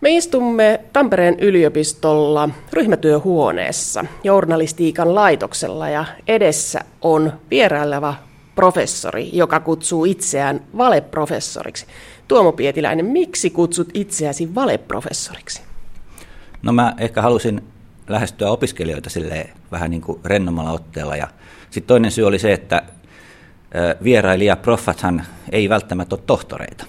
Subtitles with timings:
[0.00, 8.14] Me istumme Tampereen yliopistolla ryhmätyöhuoneessa journalistiikan laitoksella ja edessä on vieraileva
[8.54, 11.86] professori, joka kutsuu itseään valeprofessoriksi.
[12.28, 15.62] Tuomo Pietiläinen, miksi kutsut itseäsi valeprofessoriksi?
[16.62, 17.64] No mä ehkä halusin
[18.08, 21.16] lähestyä opiskelijoita sille vähän niin kuin rennommalla otteella.
[21.16, 21.28] Ja
[21.70, 22.82] sitten toinen syy oli se, että
[24.02, 25.22] vierailija proffathan
[25.52, 26.84] ei välttämättä ole tohtoreita.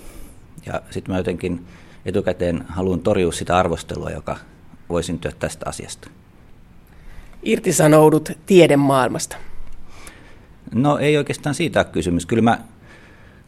[0.65, 1.65] Ja sitten mä jotenkin
[2.05, 4.37] etukäteen haluan torjua sitä arvostelua, joka
[4.89, 6.09] voi syntyä tästä asiasta.
[7.43, 9.35] Irtisanoudut tiedemaailmasta.
[10.73, 12.25] No ei oikeastaan siitä ole kysymys.
[12.25, 12.59] Kyllä mä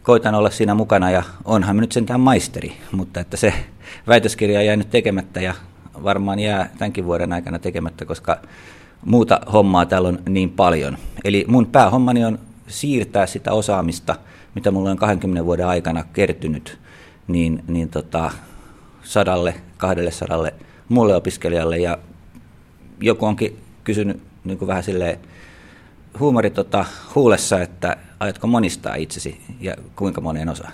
[0.03, 3.53] koitan olla siinä mukana ja onhan mä nyt sentään maisteri, mutta että se
[4.07, 5.53] väitöskirja on jäänyt tekemättä ja
[6.03, 8.37] varmaan jää tämänkin vuoden aikana tekemättä, koska
[9.05, 10.97] muuta hommaa täällä on niin paljon.
[11.23, 14.15] Eli mun päähommani on siirtää sitä osaamista,
[14.55, 16.79] mitä mulla on 20 vuoden aikana kertynyt,
[17.31, 18.31] niin, niin tota,
[19.03, 20.53] sadalle, kahdelle sadalle
[20.89, 21.77] muulle opiskelijalle.
[21.77, 21.97] Ja
[23.01, 25.19] joku onkin kysynyt niin kuin vähän silleen
[26.19, 30.73] huumori tota, huulessa, että aiotko monistaa itsesi ja kuinka moneen osaan?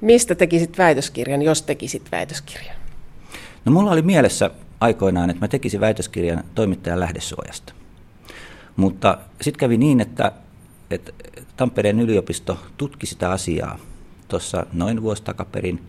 [0.00, 2.76] Mistä tekisit väitöskirjan, jos tekisit väitöskirjan?
[3.64, 7.72] No mulla oli mielessä aikoinaan, että mä tekisin väitöskirjan toimittajan lähdesuojasta.
[8.76, 10.32] Mutta sitten kävi niin, että,
[10.90, 11.12] että
[11.56, 13.78] Tampereen yliopisto tutki sitä asiaa
[14.28, 15.82] tuossa noin vuosi takaperin,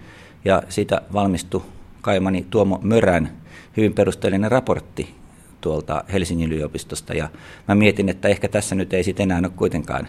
[0.45, 1.61] ja siitä valmistui
[2.01, 3.31] kaimani Tuomo Mörän
[3.77, 5.15] hyvin perusteellinen raportti
[5.61, 7.29] tuolta Helsingin yliopistosta, ja
[7.67, 10.07] mä mietin, että ehkä tässä nyt ei sitten enää ole kuitenkaan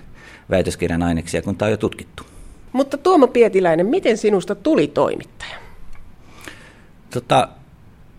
[0.50, 2.22] väitöskirjan aineksia, kun tämä on jo tutkittu.
[2.72, 5.56] Mutta Tuomo Pietiläinen, miten sinusta tuli toimittaja?
[7.10, 7.48] Tota,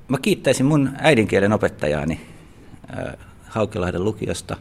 [0.07, 2.21] mä kiittäisin mun äidinkielen opettajaani
[3.47, 4.57] Haukilahden lukiosta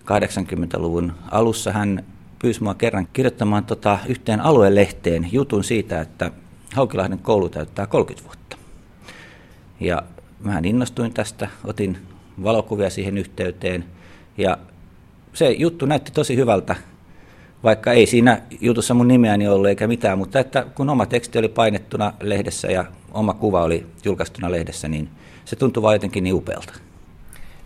[0.00, 1.72] 80-luvun alussa.
[1.72, 2.04] Hän
[2.42, 6.30] pyysi mua kerran kirjoittamaan tota yhteen aluelehteen jutun siitä, että
[6.74, 8.56] Haukilahden koulu täyttää 30 vuotta.
[9.80, 10.02] Ja
[10.40, 11.98] mä innostuin tästä, otin
[12.42, 13.84] valokuvia siihen yhteyteen
[14.38, 14.58] ja
[15.32, 16.76] se juttu näytti tosi hyvältä,
[17.64, 21.48] vaikka ei siinä jutussa mun nimeäni ollut eikä mitään, mutta että kun oma teksti oli
[21.48, 25.08] painettuna lehdessä ja oma kuva oli julkaistuna lehdessä, niin
[25.44, 26.72] se tuntui vain jotenkin niin upealta.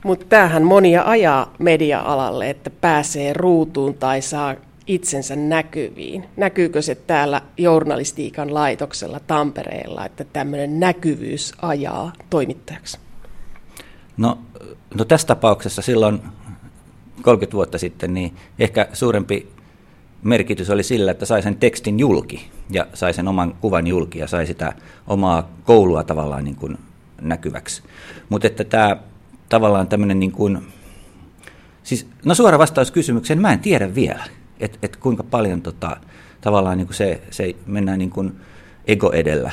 [0.05, 4.55] Mutta tämähän monia ajaa media-alalle, että pääsee ruutuun tai saa
[4.87, 6.25] itsensä näkyviin.
[6.37, 12.99] Näkyykö se täällä journalistiikan laitoksella Tampereella, että tämmöinen näkyvyys ajaa toimittajaksi?
[14.17, 14.39] No,
[14.95, 16.23] no tässä tapauksessa silloin
[17.23, 19.49] 30 vuotta sitten, niin ehkä suurempi
[20.23, 24.27] merkitys oli sillä, että sai sen tekstin julki ja sai sen oman kuvan julki ja
[24.27, 24.73] sai sitä
[25.07, 26.79] omaa koulua tavallaan niin kuin
[27.21, 27.83] näkyväksi.
[28.29, 28.97] Mutta että tämä
[29.49, 30.59] tavallaan tämmöinen niin kuin,
[31.83, 34.25] siis, no suora vastaus kysymykseen, mä en tiedä vielä,
[34.65, 35.97] että et kuinka paljon tota,
[36.41, 38.33] tavallaan niin kuin se, se mennään niin kuin
[38.87, 39.51] ego edellä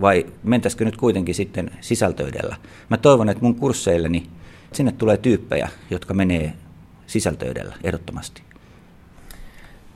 [0.00, 2.56] vai mentäisikö nyt kuitenkin sitten sisältö edellä.
[2.88, 4.26] Mä toivon, että mun kursseilleni
[4.72, 6.52] sinne tulee tyyppejä, jotka menee
[7.06, 8.42] sisältö edellä ehdottomasti.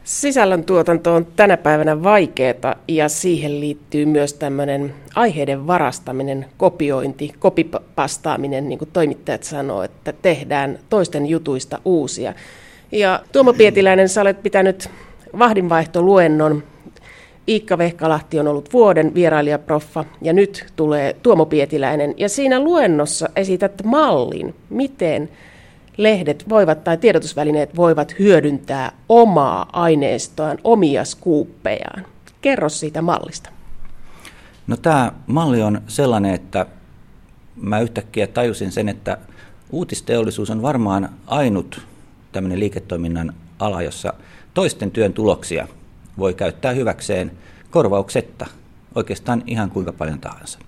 [0.05, 8.69] Sisällön tuotanto on tänä päivänä vaikeaa ja siihen liittyy myös tämmöinen aiheiden varastaminen, kopiointi, kopipastaaminen,
[8.69, 12.35] niin kuin toimittajat sanoo, että tehdään toisten jutuista uusia.
[12.93, 14.91] Ja Tuomo Pietiläinen, sä olet pitänyt
[15.39, 16.63] vahdinvaihtoluennon.
[17.49, 22.15] Iikka Vehkalahti on ollut vuoden vierailijaproffa ja nyt tulee Tuomo Pietiläinen.
[22.17, 25.29] Ja siinä luennossa esität mallin, miten
[25.97, 32.07] lehdet voivat tai tiedotusvälineet voivat hyödyntää omaa aineistoaan, omia skuuppejaan.
[32.41, 33.51] Kerro siitä mallista.
[34.67, 36.67] No tämä malli on sellainen, että
[37.57, 39.19] mä yhtäkkiä tajusin sen, että
[39.71, 41.92] uutisteollisuus on varmaan ainut
[42.33, 44.15] tämmöinen liiketoiminnan ala, jossa
[44.55, 45.69] toisten työn tuloksia
[46.19, 47.33] voi käyttää hyväkseen
[47.71, 48.47] korvauksetta
[48.95, 50.59] oikeastaan ihan kuinka paljon tahansa.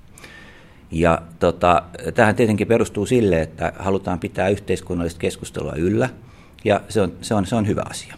[0.90, 1.82] Ja tota,
[2.14, 6.08] tähän tietenkin perustuu sille, että halutaan pitää yhteiskunnallista keskustelua yllä,
[6.64, 8.14] ja se on, se on, se on hyvä asia.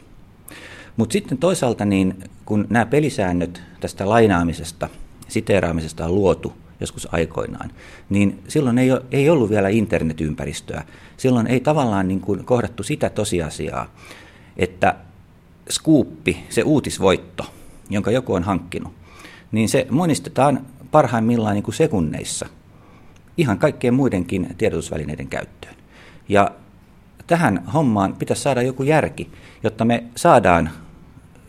[0.97, 4.89] Mutta sitten toisaalta, niin kun nämä pelisäännöt tästä lainaamisesta,
[5.28, 7.71] siteeraamisesta on luotu joskus aikoinaan,
[8.11, 10.84] niin silloin ei, ei ollut vielä internetympäristöä.
[11.17, 13.87] Silloin ei tavallaan niin kuin kohdattu sitä tosiasiaa,
[14.57, 14.95] että
[15.71, 17.45] skuuppi, se uutisvoitto,
[17.91, 18.93] jonka joku on hankkinut,
[19.53, 22.47] niin se monistetaan parhaimmillaan niin kuin sekunneissa
[23.37, 25.75] ihan kaikkien muidenkin tiedotusvälineiden käyttöön.
[26.29, 26.51] Ja
[27.27, 29.31] tähän hommaan pitäisi saada joku järki,
[29.63, 30.71] jotta me saadaan,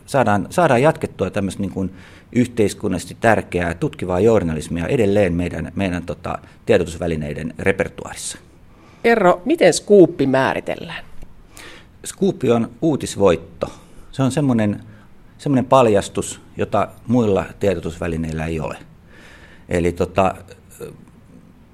[0.06, 1.94] saadaan, saadaan jatkettua tämmöistä niin kuin
[2.32, 8.38] yhteiskunnallisesti tärkeää tutkivaa journalismia edelleen meidän, meidän tota, tiedotusvälineiden repertuarissa.
[9.04, 11.06] Erro, miten skuuppi määritellään?
[12.06, 13.72] Skuuppi on uutisvoitto.
[14.12, 14.84] Se on semmoinen,
[15.38, 18.78] semmoinen paljastus, jota muilla tiedotusvälineillä ei ole.
[19.70, 20.36] Eli tota,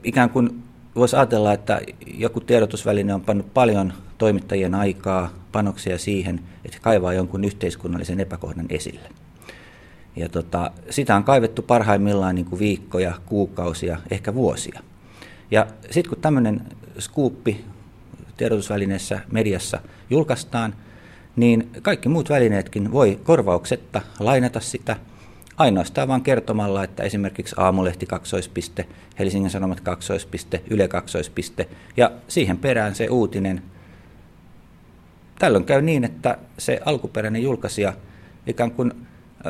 [0.04, 0.64] ikään kuin
[0.96, 7.44] voisi ajatella, että joku tiedotusväline on pannut paljon toimittajien aikaa, panoksia siihen, että kaivaa jonkun
[7.44, 9.10] yhteiskunnallisen epäkohdan esille.
[10.16, 14.80] Ja tota, sitä on kaivettu parhaimmillaan niin kuin viikkoja, kuukausia, ehkä vuosia.
[15.52, 16.62] Ja sitten kun tämmöinen
[17.00, 17.66] skuuppi
[18.38, 19.80] tiedotusvälineessä, mediassa
[20.10, 20.76] julkaistaan,
[21.36, 24.96] niin kaikki muut välineetkin voi korvauksetta lainata sitä
[25.58, 28.88] ainoastaan vain kertomalla, että esimerkiksi Aamulehti kaksoispiste,
[29.20, 31.68] Helsingin Sanomat kaksoispiste, Yle kaksoispiste
[31.98, 33.64] ja siihen perään se uutinen.
[35.40, 37.94] Tällöin käy niin, että se alkuperäinen julkaisija
[38.48, 38.94] ikään kuin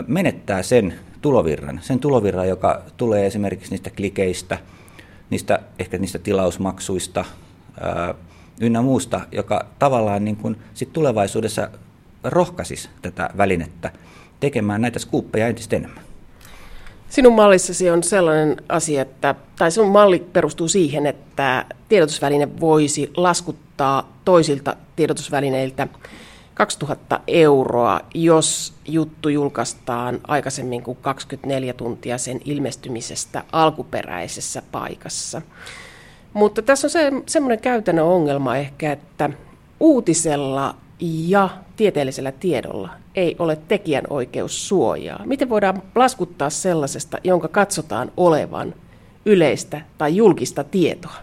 [0.08, 4.58] menettää sen tulovirran, sen tulovirran, joka tulee esimerkiksi niistä klikeistä,
[5.30, 7.26] niistä, ehkä niistä tilausmaksuista
[7.82, 8.14] ää,
[8.62, 11.70] ynnä muusta, joka tavallaan niin kuin sit tulevaisuudessa
[12.24, 13.92] rohkaisisi tätä välinettä
[14.40, 16.04] tekemään näitä skuuppeja entistä enemmän.
[17.10, 24.14] Sinun mallissasi on sellainen asia, että, tai sinun malli perustuu siihen, että tiedotusväline voisi laskuttaa
[24.26, 25.88] toisilta tiedotusvälineiltä
[26.54, 35.42] 2000 euroa, jos juttu julkaistaan aikaisemmin kuin 24 tuntia sen ilmestymisestä alkuperäisessä paikassa.
[36.34, 39.30] Mutta tässä on se, semmoinen käytännön ongelma ehkä, että
[39.80, 45.22] uutisella ja tieteellisellä tiedolla ei ole tekijänoikeussuojaa.
[45.26, 48.76] Miten voidaan laskuttaa sellaisesta, jonka katsotaan olevan
[49.26, 51.16] yleistä tai julkista tietoa?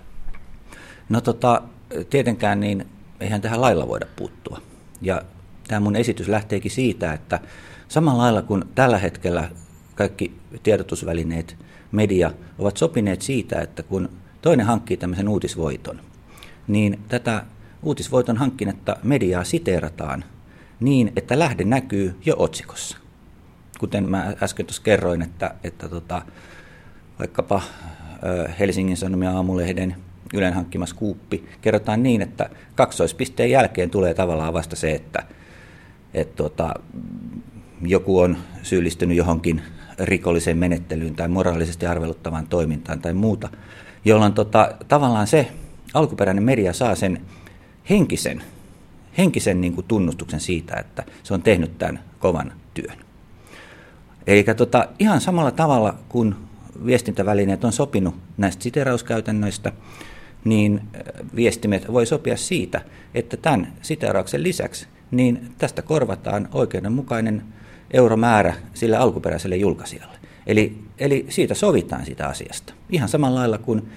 [1.09, 1.63] No tota,
[2.11, 2.87] tietenkään niin
[3.21, 4.61] eihän tähän lailla voida puuttua.
[5.01, 5.23] Ja
[5.69, 7.41] tämä mun esitys lähteekin siitä, että
[7.89, 9.51] samalla lailla kuin tällä hetkellä
[9.95, 11.57] kaikki tiedotusvälineet,
[11.93, 14.09] media ovat sopineet siitä, että kun
[14.43, 16.01] toinen hankkii tämmöisen uutisvoiton,
[16.69, 17.45] niin tätä
[17.83, 20.25] uutisvoiton hankkinetta mediaa siteerataan
[20.81, 22.99] niin, että lähde näkyy jo otsikossa.
[23.79, 26.23] Kuten mä äsken tuossa kerroin, että, että tota,
[27.19, 27.63] vaikkapa
[28.59, 29.97] Helsingin Sanomia aamulehden
[30.35, 35.23] Ylen hankkima skuuppi kerrotaan niin, että kaksoispisteen jälkeen tulee tavallaan vasta se, että,
[36.15, 36.75] että tota,
[37.83, 39.63] joku on syyllistynyt johonkin
[39.99, 43.49] rikolliseen menettelyyn tai moraalisesti arveluttavaan toimintaan tai muuta,
[44.05, 45.49] jolloin tota, tavallaan se
[45.95, 47.21] alkuperäinen media saa sen
[47.91, 48.43] henkisen,
[49.19, 52.97] henkisen niin kuin tunnustuksen siitä, että se on tehnyt tämän kovan työn.
[54.27, 56.35] Eli tota, ihan samalla tavalla kuin
[56.87, 59.73] viestintävälineet on sopinut näistä siterauskäytännöistä,
[60.45, 60.81] niin
[61.37, 62.81] viestimet voi sopia siitä,
[63.15, 67.43] että tämän siterauksen lisäksi niin tästä korvataan oikeudenmukainen
[67.91, 70.19] euromäärä sille alkuperäiselle julkaisijalle.
[70.47, 72.75] Eli, eli siitä sovitaan sitä asiasta.
[72.91, 73.89] Ihan samalla lailla kuin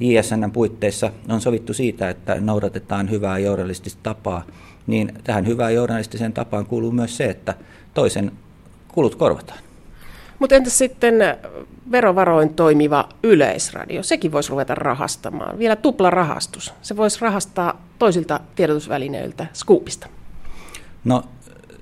[0.00, 4.46] JSN puitteissa on sovittu siitä, että noudatetaan hyvää journalistista tapaa,
[4.86, 7.54] niin tähän hyvään journalistiseen tapaan kuuluu myös se, että
[7.94, 8.32] toisen
[8.88, 9.58] kulut korvataan.
[10.42, 11.14] Mutta entäs sitten
[11.90, 14.02] verovaroin toimiva yleisradio?
[14.02, 15.58] Sekin voisi ruveta rahastamaan.
[15.58, 16.74] Vielä tupla rahastus.
[16.82, 20.08] Se voisi rahastaa toisilta tiedotusvälineiltä Scoopista.
[21.04, 21.24] No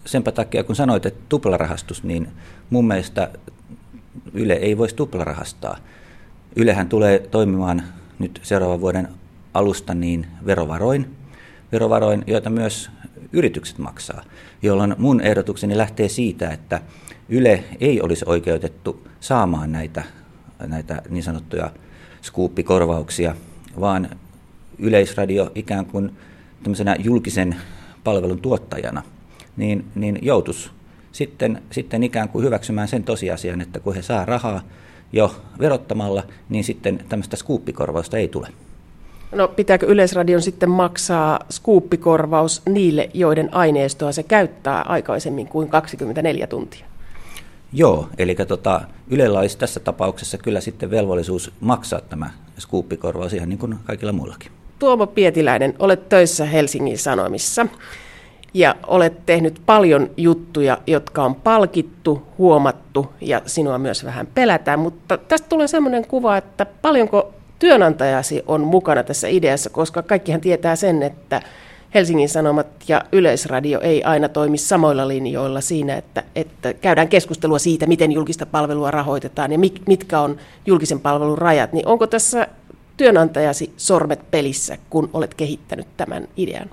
[0.04, 2.28] senpä takia, kun sanoit, että tuplarahastus, niin
[2.70, 3.30] mun mielestä
[4.34, 5.76] Yle ei voisi tuplarahastaa.
[6.56, 7.82] Ylehän tulee toimimaan
[8.18, 9.08] nyt seuraavan vuoden
[9.54, 11.16] alusta niin verovaroin,
[11.72, 12.90] verovaroin, joita myös
[13.32, 14.22] yritykset maksaa,
[14.62, 16.80] jolloin mun ehdotukseni lähtee siitä, että
[17.28, 20.02] Yle ei olisi oikeutettu saamaan näitä,
[20.66, 21.70] näitä niin sanottuja
[22.22, 23.34] skuuppikorvauksia,
[23.80, 24.10] vaan
[24.78, 26.16] Yleisradio ikään kuin
[26.62, 27.56] tämmöisenä julkisen
[28.04, 29.02] palvelun tuottajana,
[29.56, 30.70] niin, niin joutuisi
[31.12, 34.62] sitten, sitten ikään kuin hyväksymään sen tosiasian, että kun he saa rahaa
[35.12, 38.48] jo verottamalla, niin sitten tämmöistä skuuppikorvausta ei tule.
[39.32, 46.86] No pitääkö Yleisradion sitten maksaa skuuppikorvaus niille, joiden aineistoa se käyttää aikaisemmin kuin 24 tuntia?
[47.72, 53.58] Joo, eli tota, Ylellä olisi tässä tapauksessa kyllä sitten velvollisuus maksaa tämä skuuppikorvaus ihan niin
[53.58, 54.52] kuin kaikilla muillakin.
[54.78, 57.66] Tuomo Pietiläinen, olet töissä Helsingin Sanomissa
[58.54, 65.18] ja olet tehnyt paljon juttuja, jotka on palkittu, huomattu ja sinua myös vähän pelätään, mutta
[65.18, 71.02] tästä tulee sellainen kuva, että paljonko työnantajasi on mukana tässä ideassa, koska kaikkihan tietää sen,
[71.02, 71.42] että
[71.94, 77.86] Helsingin Sanomat ja Yleisradio ei aina toimi samoilla linjoilla siinä, että, että käydään keskustelua siitä,
[77.86, 80.36] miten julkista palvelua rahoitetaan ja mitkä on
[80.66, 82.48] julkisen palvelun rajat, niin onko tässä
[82.96, 86.70] työnantajasi sormet pelissä, kun olet kehittänyt tämän idean?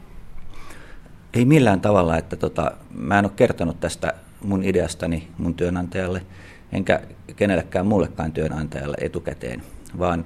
[1.34, 4.14] Ei millään tavalla, että tota, mä en ole kertonut tästä
[4.44, 6.22] mun ideastani mun työnantajalle,
[6.72, 7.02] enkä
[7.36, 9.64] kenellekään muullekaan työnantajalle etukäteen,
[10.00, 10.26] vaan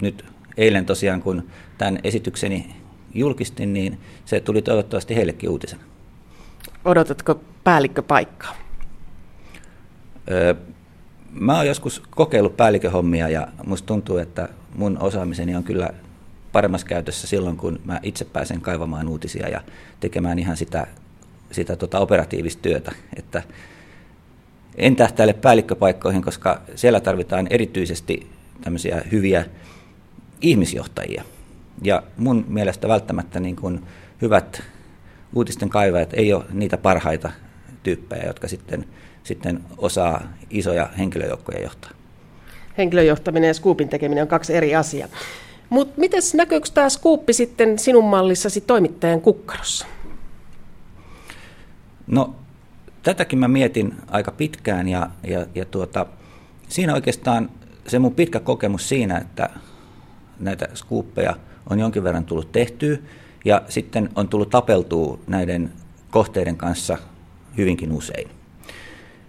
[0.00, 0.24] nyt
[0.56, 2.76] eilen tosiaan, kun tämän esitykseni
[3.14, 5.82] julkistin, niin se tuli toivottavasti heillekin uutisena.
[6.84, 8.56] Odotatko päällikköpaikkaa?
[10.30, 10.54] Öö,
[11.30, 15.90] mä oon joskus kokeillut päälliköhommia ja musta tuntuu, että mun osaamiseni on kyllä
[16.52, 19.60] paremmassa käytössä silloin, kun mä itse pääsen kaivamaan uutisia ja
[20.00, 20.86] tekemään ihan sitä,
[21.50, 22.92] sitä tota operatiivista työtä.
[23.16, 23.42] Että
[24.76, 28.30] en tähtäile päällikköpaikkoihin, koska siellä tarvitaan erityisesti
[28.60, 29.44] tämmöisiä hyviä
[30.40, 31.24] ihmisjohtajia.
[31.82, 33.82] Ja mun mielestä välttämättä niin kuin
[34.22, 34.62] hyvät
[35.34, 37.30] uutisten kaivajat ei ole niitä parhaita
[37.82, 38.84] tyyppejä, jotka sitten,
[39.24, 41.90] sitten osaa isoja henkilöjoukkoja johtaa.
[42.78, 45.08] Henkilöjohtaminen ja skuupin tekeminen on kaksi eri asiaa.
[45.70, 49.86] Mutta miten näkyykö tämä skuuppi sitten sinun mallissasi toimittajan kukkarossa?
[52.06, 52.34] No
[53.02, 56.06] tätäkin mä mietin aika pitkään ja, ja, ja tuota,
[56.68, 57.50] siinä oikeastaan
[57.86, 59.50] se mun pitkä kokemus siinä, että
[60.40, 61.36] näitä skuuppeja
[61.70, 62.98] on jonkin verran tullut tehtyä
[63.44, 65.72] ja sitten on tullut tapeltua näiden
[66.10, 66.98] kohteiden kanssa
[67.56, 68.30] hyvinkin usein.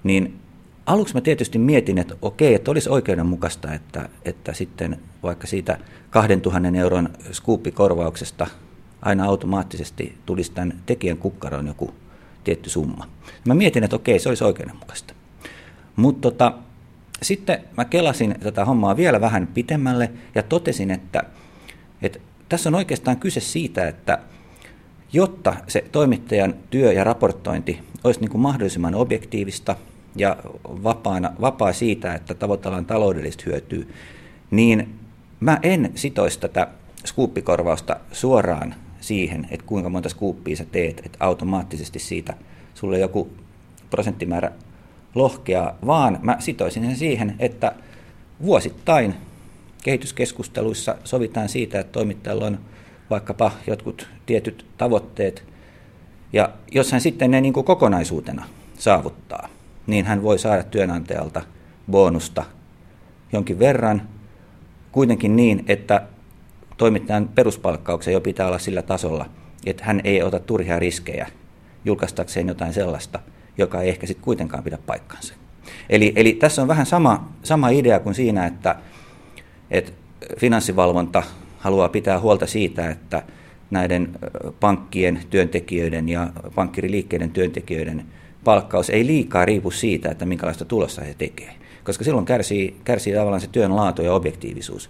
[0.03, 0.39] Niin
[0.85, 5.77] aluksi mä tietysti mietin, että okei, että olisi oikeudenmukaista, että, että sitten vaikka siitä
[6.09, 8.47] 2000 euron skuuppikorvauksesta
[9.01, 11.93] aina automaattisesti tulisi tämän tekijän kukkaroon joku
[12.43, 13.07] tietty summa.
[13.47, 15.13] Mä mietin, että okei, se olisi oikeudenmukaista.
[15.95, 16.53] Mutta tota,
[17.21, 21.23] sitten mä kelasin tätä hommaa vielä vähän pitemmälle ja totesin, että,
[22.01, 24.19] että tässä on oikeastaan kyse siitä, että
[25.13, 29.75] jotta se toimittajan työ ja raportointi olisi niin kuin mahdollisimman objektiivista
[30.15, 33.85] ja vapaana, vapaa siitä, että tavoitellaan taloudellista hyötyä,
[34.51, 34.95] niin
[35.39, 36.67] mä en sitoisi tätä
[37.05, 42.33] skuuppikorvausta suoraan siihen, että kuinka monta skuuppia sä teet, että automaattisesti siitä
[42.73, 43.29] sulle joku
[43.89, 44.51] prosenttimäärä
[45.15, 47.71] lohkea, vaan mä sitoisin sen siihen, että
[48.41, 49.15] vuosittain
[49.83, 52.59] kehityskeskusteluissa sovitaan siitä, että toimittajalla on
[53.09, 55.43] vaikkapa jotkut tietyt tavoitteet,
[56.33, 58.45] ja jos hän sitten ne niin kuin kokonaisuutena
[58.77, 59.49] saavuttaa,
[59.87, 61.41] niin hän voi saada työnantajalta
[61.91, 62.43] bonusta
[63.33, 64.01] jonkin verran,
[64.91, 66.01] kuitenkin niin, että
[66.77, 69.29] toimittajan peruspalkkauksen jo pitää olla sillä tasolla,
[69.65, 71.27] että hän ei ota turhia riskejä
[71.85, 73.19] julkaistakseen jotain sellaista,
[73.57, 75.33] joka ei ehkä sitten kuitenkaan pidä paikkansa.
[75.89, 78.75] Eli, eli tässä on vähän sama, sama idea kuin siinä, että,
[79.71, 79.91] että
[80.37, 81.23] finanssivalvonta
[81.59, 83.23] haluaa pitää huolta siitä, että
[83.71, 84.09] näiden
[84.59, 88.05] pankkien työntekijöiden ja pankkiriliikkeiden työntekijöiden
[88.43, 91.53] palkkaus ei liikaa riipu siitä, että minkälaista tulosta he tekevät,
[91.83, 94.89] koska silloin kärsii, kärsii tavallaan se työn laatu ja objektiivisuus.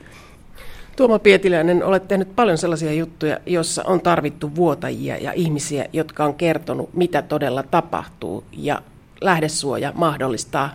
[0.95, 6.33] Tuomo Pietiläinen, olet tehnyt paljon sellaisia juttuja, joissa on tarvittu vuotajia ja ihmisiä, jotka on
[6.33, 8.81] kertonut, mitä todella tapahtuu, ja
[9.21, 10.73] lähdesuoja mahdollistaa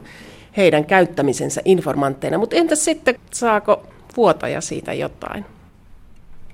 [0.56, 2.38] heidän käyttämisensä informantteina.
[2.38, 5.44] Mutta entä sitten, saako vuotaja siitä jotain?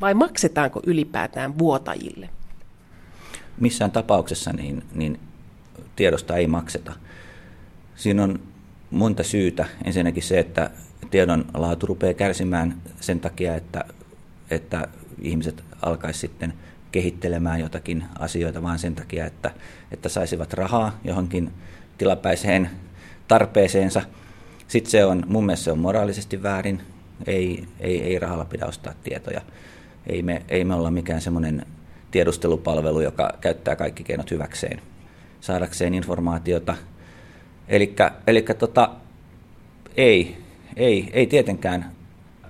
[0.00, 2.28] Vai maksetaanko ylipäätään vuotajille?
[3.60, 5.20] Missään tapauksessa niin, niin
[5.96, 6.92] tiedosta ei makseta.
[7.96, 8.40] Siinä on
[8.90, 9.66] monta syytä.
[9.84, 10.70] Ensinnäkin se, että
[11.12, 13.84] tiedon laatu rupeaa kärsimään sen takia, että,
[14.50, 14.88] että
[15.20, 16.52] ihmiset alkaisi sitten
[16.92, 19.50] kehittelemään jotakin asioita vaan sen takia, että,
[19.90, 21.52] että saisivat rahaa johonkin
[21.98, 22.70] tilapäiseen
[23.28, 24.02] tarpeeseensa.
[24.68, 26.82] Sitten se on, mun mielestä se on moraalisesti väärin,
[27.26, 29.40] ei, ei, ei rahalla pidä ostaa tietoja.
[30.06, 31.66] Ei me, ei me olla mikään semmoinen
[32.10, 34.82] tiedustelupalvelu, joka käyttää kaikki keinot hyväkseen
[35.40, 36.76] saadakseen informaatiota.
[37.68, 38.90] Eli tota,
[39.96, 40.41] ei,
[40.76, 41.92] ei, ei tietenkään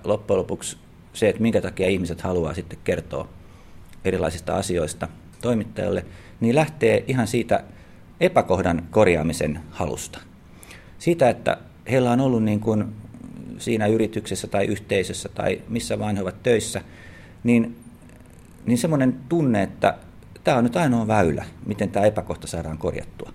[0.03, 0.77] loppujen lopuksi
[1.13, 3.27] se, että minkä takia ihmiset haluaa sitten kertoa
[4.05, 5.07] erilaisista asioista
[5.41, 6.05] toimittajalle,
[6.39, 7.63] niin lähtee ihan siitä
[8.19, 10.19] epäkohdan korjaamisen halusta.
[10.99, 11.57] Siitä, että
[11.91, 12.85] heillä on ollut niin kuin
[13.57, 16.81] siinä yrityksessä tai yhteisössä tai missä vaan he ovat töissä,
[17.43, 17.75] niin,
[18.65, 19.97] niin semmoinen tunne, että
[20.43, 23.33] tämä on nyt ainoa väylä, miten tämä epäkohta saadaan korjattua.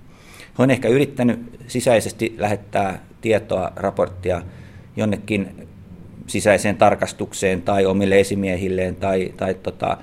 [0.58, 4.42] He on ehkä yrittänyt sisäisesti lähettää tietoa, raporttia
[4.98, 5.68] jonnekin
[6.26, 9.96] sisäiseen tarkastukseen tai omille esimiehilleen tai, tai tota,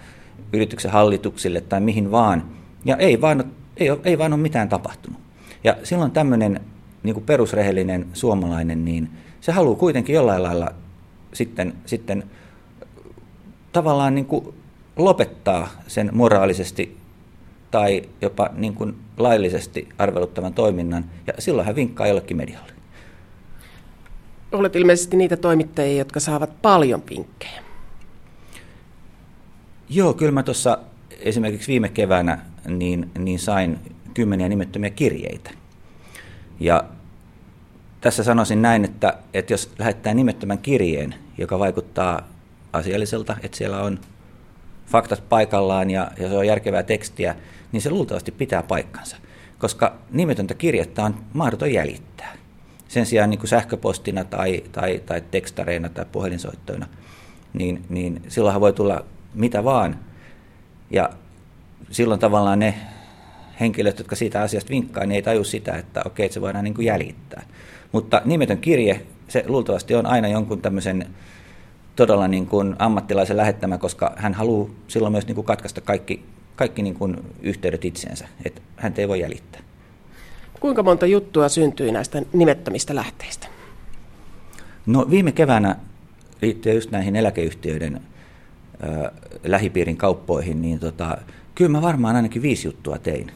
[0.53, 2.45] yrityksen hallituksille tai mihin vaan.
[2.85, 3.43] Ja ei vaan,
[3.77, 5.19] ei, ei vaan ole mitään tapahtunut.
[5.63, 6.59] Ja silloin tämmöinen
[7.03, 9.09] niin kuin perusrehellinen suomalainen, niin
[9.41, 10.71] se haluaa kuitenkin jollain lailla
[11.33, 12.23] sitten, sitten
[13.71, 14.53] tavallaan niin kuin
[14.95, 16.97] lopettaa sen moraalisesti
[17.71, 22.74] tai jopa niin kuin laillisesti arveluttavan toiminnan, ja silloin hän vinkkaa jollekin medialle.
[24.55, 27.63] Olet ilmeisesti niitä toimittajia, jotka saavat paljon vinkkejä.
[29.89, 30.77] Joo, kyllä mä tuossa
[31.19, 33.79] esimerkiksi viime keväänä niin, niin sain
[34.13, 35.51] kymmeniä nimettömiä kirjeitä.
[36.59, 36.83] Ja
[38.01, 42.27] tässä sanoisin näin, että, että jos lähettää nimettömän kirjeen, joka vaikuttaa
[42.73, 43.99] asialliselta, että siellä on
[44.87, 47.35] faktat paikallaan ja, ja se on järkevää tekstiä,
[47.71, 49.17] niin se luultavasti pitää paikkansa,
[49.59, 52.44] koska nimetöntä kirjettä on mahdoton jäljittää
[52.95, 56.87] sen sijaan niin kuin sähköpostina tai, tai, tai tekstareina tai puhelinsoittoina,
[57.53, 59.99] niin, niin silloinhan voi tulla mitä vaan.
[60.89, 61.09] Ja
[61.91, 62.73] silloin tavallaan ne
[63.59, 66.73] henkilöt, jotka siitä asiasta vinkkaa, niin ei taju sitä, että okei, että se voidaan niin
[66.73, 67.43] kuin jäljittää.
[67.91, 71.07] Mutta nimetön kirje, se luultavasti on aina jonkun tämmöisen
[71.95, 76.25] todella niin kuin ammattilaisen lähettämä, koska hän haluaa silloin myös niin kuin katkaista kaikki,
[76.55, 79.64] kaikki niin kuin yhteydet itseensä, että hän ei voi jäljittää.
[80.65, 83.47] Kuinka monta juttua syntyi näistä nimettömistä lähteistä?
[84.85, 85.75] No viime keväänä
[86.41, 88.01] liittyen just näihin eläkeyhtiöiden
[88.83, 89.11] ö,
[89.43, 91.17] lähipiirin kauppoihin, niin tota,
[91.55, 93.31] kyllä mä varmaan ainakin viisi juttua tein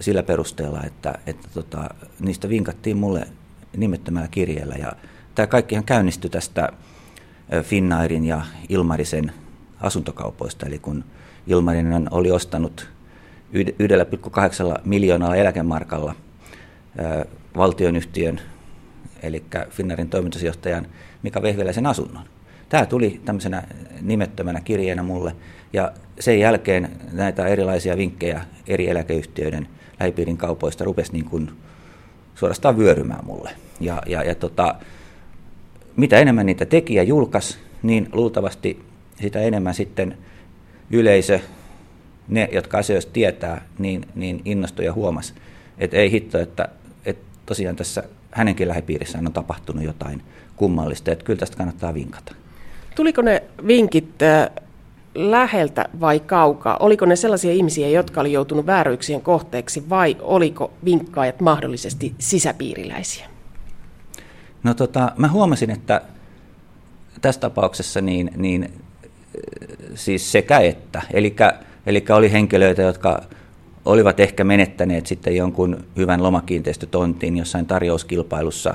[0.00, 3.28] sillä perusteella, että, että tota, niistä vinkattiin mulle
[3.76, 4.74] nimettömällä kirjeellä.
[4.74, 4.92] Ja
[5.34, 6.72] tämä kaikkihan käynnistyi tästä
[7.62, 9.32] Finnairin ja Ilmarisen
[9.80, 11.04] asuntokaupoista, eli kun
[11.46, 12.88] Ilmarinen oli ostanut
[13.52, 16.14] 1,8 miljoonalla eläkemarkalla
[17.56, 18.40] valtionyhtiön,
[19.22, 20.86] eli Finnairin toimitusjohtajan
[21.22, 22.22] Mika Vehviläisen asunnon.
[22.68, 23.62] Tämä tuli tämmöisenä
[24.00, 25.36] nimettömänä kirjeenä mulle,
[25.72, 29.68] ja sen jälkeen näitä erilaisia vinkkejä eri eläkeyhtiöiden
[30.00, 31.50] lähipiirin kaupoista rupesi niin kuin
[32.34, 33.50] suorastaan vyörymään mulle.
[33.80, 34.74] Ja, ja, ja tota,
[35.96, 38.82] mitä enemmän niitä tekijä julkaisi, niin luultavasti
[39.20, 40.18] sitä enemmän sitten
[40.90, 41.40] yleisö,
[42.28, 45.34] ne, jotka asioista tietää, niin, niin innostui ja huomasi,
[45.78, 46.68] että ei hitto, että,
[47.04, 50.22] että tosiaan tässä hänenkin lähipiirissään on tapahtunut jotain
[50.56, 52.34] kummallista, että kyllä tästä kannattaa vinkata.
[52.94, 54.50] Tuliko ne vinkit äh,
[55.14, 56.76] läheltä vai kaukaa?
[56.76, 63.26] Oliko ne sellaisia ihmisiä, jotka oli joutunut vääryyksien kohteeksi vai oliko vinkkaajat mahdollisesti sisäpiiriläisiä?
[64.62, 66.02] No tota, mä huomasin, että
[67.20, 68.72] tässä tapauksessa niin, niin
[69.94, 71.02] siis sekä että.
[71.12, 71.36] Eli
[72.16, 73.22] oli henkilöitä, jotka
[73.84, 78.74] olivat ehkä menettäneet sitten jonkun hyvän lomakiinteistötontin jossain tarjouskilpailussa.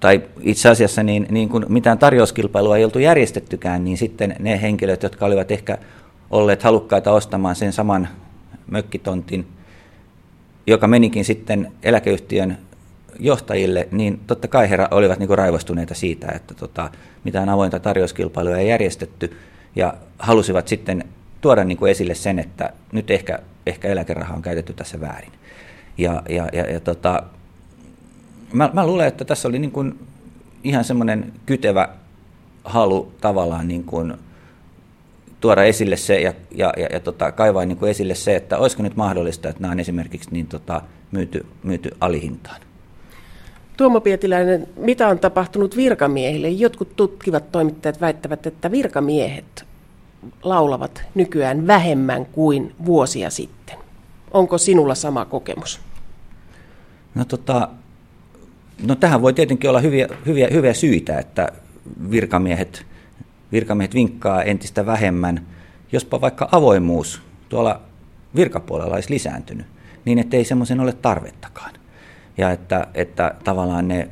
[0.00, 5.02] Tai itse asiassa niin, niin kun mitään tarjouskilpailua ei oltu järjestettykään, niin sitten ne henkilöt,
[5.02, 5.78] jotka olivat ehkä
[6.30, 8.08] olleet halukkaita ostamaan sen saman
[8.66, 9.46] mökkitontin,
[10.66, 12.58] joka menikin sitten eläkeyhtiön
[13.18, 16.90] johtajille, niin totta kai he olivat niin raivostuneita siitä, että tota,
[17.24, 19.36] mitään avointa tarjouskilpailua ei järjestetty
[19.76, 21.04] ja halusivat sitten
[21.40, 25.32] tuoda niin kuin esille sen, että nyt ehkä, ehkä eläkeraha on käytetty tässä väärin.
[25.98, 27.22] Ja, ja, ja, ja tota,
[28.52, 29.98] mä, mä luulen, että tässä oli niin kuin
[30.64, 31.88] ihan semmoinen kytevä
[32.64, 34.14] halu tavallaan niin kuin
[35.40, 38.82] tuoda esille se ja, ja, ja, ja tota, kaivaa niin kuin esille se, että olisiko
[38.82, 42.60] nyt mahdollista, että nämä on esimerkiksi niin tota, myyty, myyty alihintaan.
[43.76, 46.48] Tuomo Pietiläinen, mitä on tapahtunut virkamiehille?
[46.48, 49.69] Jotkut tutkivat toimittajat väittävät, että virkamiehet
[50.42, 53.76] laulavat nykyään vähemmän kuin vuosia sitten.
[54.30, 55.80] Onko sinulla sama kokemus?
[57.14, 57.68] No, tota,
[58.82, 61.48] no tähän voi tietenkin olla hyviä, hyviä, hyviä syitä, että
[62.10, 62.86] virkamiehet,
[63.52, 65.46] virkamiehet vinkkaa entistä vähemmän,
[65.92, 67.80] jospa vaikka avoimuus tuolla
[68.36, 69.66] virkapuolella olisi lisääntynyt,
[70.04, 71.72] niin ettei semmoisen ole tarvettakaan
[72.38, 74.08] ja että, että tavallaan ne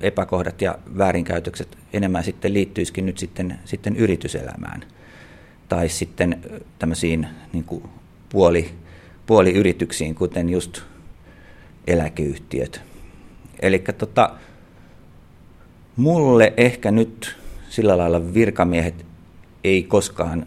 [0.00, 4.84] epäkohdat ja väärinkäytökset enemmän sitten liittyisikin nyt sitten, sitten yrityselämään
[5.68, 6.40] tai sitten
[6.78, 7.82] tämmöisiin niin kuin
[8.28, 8.74] puoli,
[9.26, 10.80] puoliyrityksiin, kuten just
[11.86, 12.80] eläkeyhtiöt.
[13.60, 14.30] Eli tota,
[15.96, 17.36] mulle ehkä nyt
[17.68, 19.06] sillä lailla virkamiehet
[19.64, 20.46] ei koskaan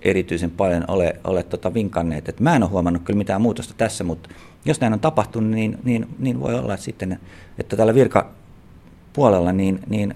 [0.00, 2.28] erityisen paljon ole, ole tota vinkanneet.
[2.28, 4.28] Et mä en ole huomannut kyllä mitään muutosta tässä, mutta
[4.64, 7.20] jos näin on tapahtunut, niin, niin, niin voi olla että sitten,
[7.58, 10.14] että tällä virkapuolella niin, niin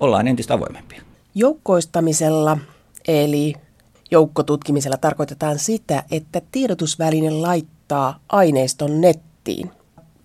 [0.00, 1.02] ollaan entistä avoimempia.
[1.34, 2.58] Joukkoistamisella
[3.08, 3.54] eli
[4.10, 9.70] joukkotutkimisella tarkoitetaan sitä, että tiedotusväline laittaa aineiston nettiin.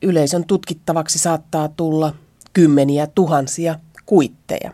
[0.02, 2.16] Yleisön tutkittavaksi saattaa tulla
[2.54, 4.72] kymmeniä tuhansia kuitteja.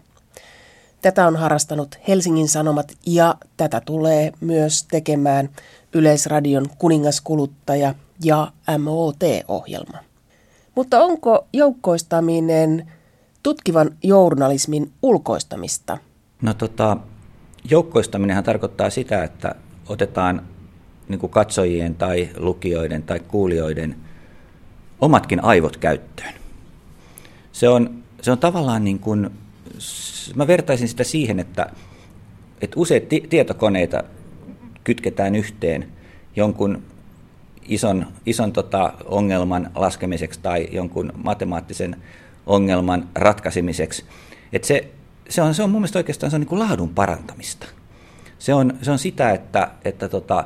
[1.02, 5.50] Tätä on harrastanut Helsingin Sanomat ja tätä tulee myös tekemään
[5.94, 9.98] Yleisradion kuningaskuluttaja ja MOT-ohjelma.
[10.76, 12.92] Mutta onko joukkoistaminen
[13.44, 15.98] tutkivan journalismin ulkoistamista?
[16.42, 16.98] No tota,
[17.70, 19.56] joukkoistaminenhan tarkoittaa sitä, että
[19.90, 20.42] otetaan
[21.08, 23.96] niin kuin katsojien tai lukijoiden tai kuulijoiden
[25.02, 26.34] omatkin aivot käyttöön.
[27.52, 29.30] Se on, se on tavallaan niin kuin,
[30.36, 31.70] mä vertaisin sitä siihen, että,
[32.62, 34.04] että useat tietokoneita
[34.84, 35.88] kytketään yhteen
[36.36, 36.84] jonkun
[37.68, 41.96] ison, ison tota ongelman laskemiseksi tai jonkun matemaattisen
[42.46, 44.06] ongelman ratkaisemiseksi.
[44.54, 44.92] Et se,
[45.30, 47.68] se, on, se on mun mielestä oikeastaan se on niin kuin laadun parantamista.
[48.40, 50.44] Se on, se on sitä, että, että tota,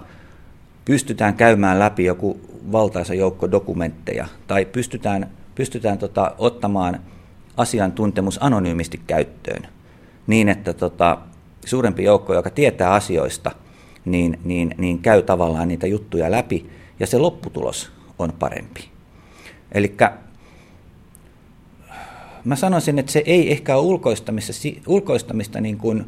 [0.86, 2.42] pystytään käymään läpi joku
[2.72, 7.00] valtaisa joukko dokumentteja tai pystytään pystytään tota, ottamaan
[7.58, 9.68] asiantuntemus anonyymisti käyttöön
[10.28, 11.18] niin, että tota,
[11.66, 13.52] suurempi joukko, joka tietää asioista,
[14.06, 18.90] niin, niin, niin käy tavallaan niitä juttuja läpi ja se lopputulos on parempi.
[19.72, 19.96] Eli
[22.46, 24.54] mä sanoisin, että se ei ehkä ole ulkoistamista,
[24.88, 26.06] ulkoistamista niin kuin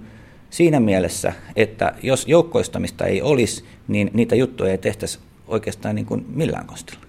[0.49, 6.25] siinä mielessä, että jos joukkoistamista ei olisi, niin niitä juttuja ei tehtäisi oikeastaan niin kuin
[6.29, 7.03] millään konstilla.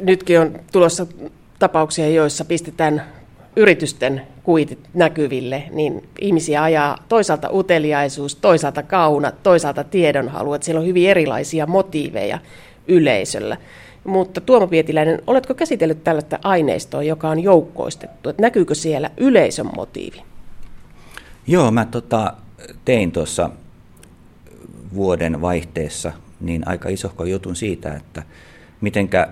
[0.00, 1.06] Nytkin on tulossa
[1.58, 3.02] tapauksia, joissa pistetään
[3.56, 10.86] yritysten kuitit näkyville, niin ihmisiä ajaa toisaalta uteliaisuus, toisaalta kauna, toisaalta tiedonhalu, että siellä on
[10.86, 12.38] hyvin erilaisia motiiveja
[12.88, 13.56] yleisöllä.
[14.06, 18.28] Mutta Tuomo Pietiläinen, oletko käsitellyt tällaista aineistoa, joka on joukkoistettu?
[18.28, 20.22] Että näkyykö siellä yleisön motiivi?
[21.46, 22.34] Joo, mä tota,
[22.84, 23.50] tein tuossa
[24.94, 28.22] vuoden vaihteessa niin aika isohko jutun siitä, että
[28.80, 29.28] mitenkä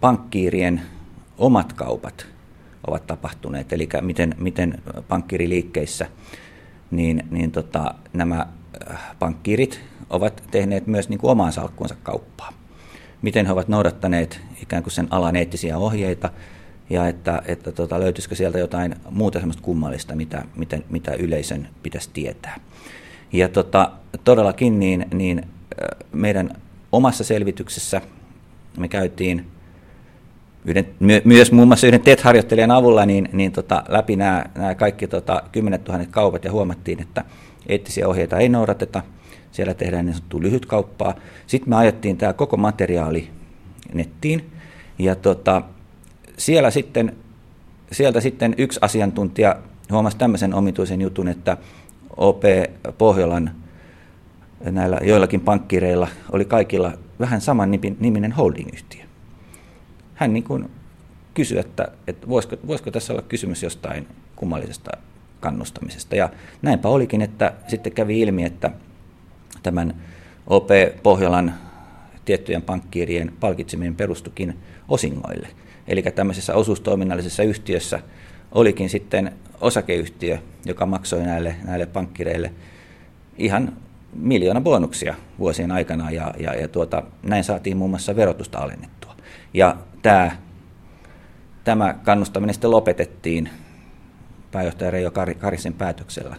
[0.00, 0.82] pankkiirien
[1.38, 2.26] omat kaupat
[2.86, 6.06] ovat tapahtuneet, eli miten, miten pankkiriliikkeissä
[6.90, 8.46] niin, niin tota, nämä
[8.90, 12.57] äh, pankkiirit ovat tehneet myös niin kuin omaan salkkuunsa kauppaa.
[13.22, 16.30] Miten he ovat noudattaneet ikään kuin sen alan eettisiä ohjeita,
[16.90, 22.10] ja että, että tota, löytyisikö sieltä jotain muuta semmoista kummallista, mitä, mitä, mitä yleisön pitäisi
[22.12, 22.60] tietää.
[23.32, 23.90] Ja tota,
[24.24, 25.46] todellakin niin, niin
[26.12, 26.50] meidän
[26.92, 28.00] omassa selvityksessä
[28.78, 29.46] me käytiin
[30.64, 35.06] yhden, my, myös muun muassa yhden TET-harjoittelijan avulla niin, niin tota, läpi nämä, nämä kaikki
[35.06, 37.24] tota, 10 000 kaupat ja huomattiin, että
[37.66, 39.02] eettisiä ohjeita ei noudateta.
[39.58, 41.14] Siellä tehdään niin sanottua lyhytkauppaa.
[41.46, 43.30] Sitten me ajettiin tämä koko materiaali
[43.92, 44.50] nettiin
[44.98, 45.62] ja tota,
[46.36, 47.16] siellä sitten,
[47.92, 49.56] sieltä sitten yksi asiantuntija
[49.90, 51.56] huomasi tämmöisen omituisen jutun, että
[52.16, 52.42] OP
[52.98, 53.50] Pohjolan
[54.70, 59.08] näillä joillakin pankkireilla oli kaikilla vähän saman niminen holdingyhtiö
[60.18, 60.70] hän niin kuin
[61.34, 64.90] kysyi, että, että voisiko, voisiko tässä olla kysymys jostain kummallisesta
[65.40, 66.16] kannustamisesta.
[66.16, 66.28] Ja
[66.62, 68.70] näinpä olikin, että sitten kävi ilmi, että
[69.62, 69.94] tämän
[70.46, 70.68] OP
[71.02, 71.54] Pohjolan
[72.24, 75.48] tiettyjen pankkiirien palkitseminen perustukin osingoille.
[75.88, 78.00] Eli tämmöisessä osuustoiminnallisessa yhtiössä
[78.52, 82.52] olikin sitten osakeyhtiö, joka maksoi näille, näille pankkireille
[83.38, 83.76] ihan
[84.12, 89.14] miljoona bonuksia vuosien aikana ja, ja, ja tuota, näin saatiin muun muassa verotusta alennettua.
[89.54, 90.36] Ja tämä,
[91.64, 93.50] tämä kannustaminen sitten lopetettiin
[94.52, 96.36] pääjohtaja Reijo Karisen päätöksellä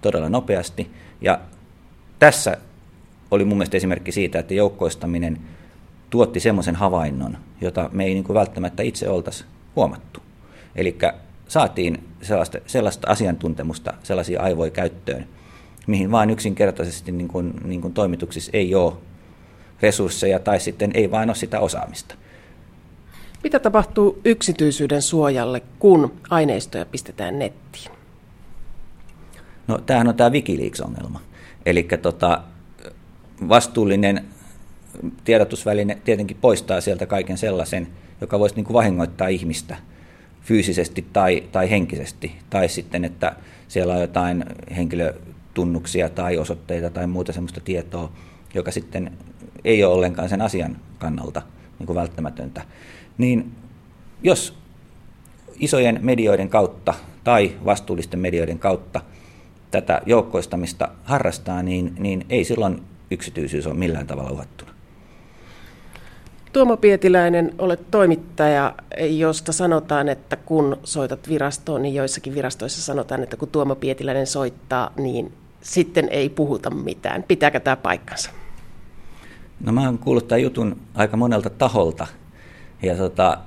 [0.00, 0.90] todella nopeasti.
[1.20, 1.40] Ja
[2.18, 2.56] tässä
[3.30, 5.38] oli mun mielestä esimerkki siitä, että joukkoistaminen
[6.10, 9.44] tuotti semmoisen havainnon, jota me ei niin kuin välttämättä itse oltaisi
[9.76, 10.20] huomattu.
[10.76, 10.98] Eli
[11.48, 15.26] saatiin sellaista, sellaista asiantuntemusta, sellaisia aivoja käyttöön,
[15.86, 18.92] mihin vain yksinkertaisesti niin kuin, niin kuin toimituksissa ei ole
[19.82, 22.14] resursseja tai sitten ei vain ole sitä osaamista.
[23.44, 27.92] Mitä tapahtuu yksityisyyden suojalle, kun aineistoja pistetään nettiin?
[29.68, 31.20] No tämähän on tämä Wikileaks-ongelma.
[31.68, 32.42] Eli tota,
[33.48, 34.24] vastuullinen
[35.24, 37.88] tiedotusväline tietenkin poistaa sieltä kaiken sellaisen,
[38.20, 39.76] joka voisi niin kuin vahingoittaa ihmistä
[40.42, 42.32] fyysisesti tai, tai henkisesti.
[42.50, 43.36] Tai sitten, että
[43.68, 44.44] siellä on jotain
[44.76, 48.12] henkilötunnuksia tai osoitteita tai muuta sellaista tietoa,
[48.54, 49.12] joka sitten
[49.64, 51.42] ei ole ollenkaan sen asian kannalta
[51.78, 52.62] niin kuin välttämätöntä
[53.18, 53.52] niin
[54.22, 54.54] jos
[55.58, 59.00] isojen medioiden kautta tai vastuullisten medioiden kautta
[59.70, 64.72] tätä joukkoistamista harrastaa, niin, niin ei silloin yksityisyys ole millään tavalla uhattuna.
[66.52, 68.74] Tuomo Pietiläinen, olet toimittaja,
[69.10, 74.92] josta sanotaan, että kun soitat virastoon, niin joissakin virastoissa sanotaan, että kun Tuomo Pietiläinen soittaa,
[74.96, 77.22] niin sitten ei puhuta mitään.
[77.22, 78.30] Pitääkö tämä paikkansa?
[79.60, 82.06] No mä oon kuullut tämän jutun aika monelta taholta,
[82.82, 83.38] ja tota,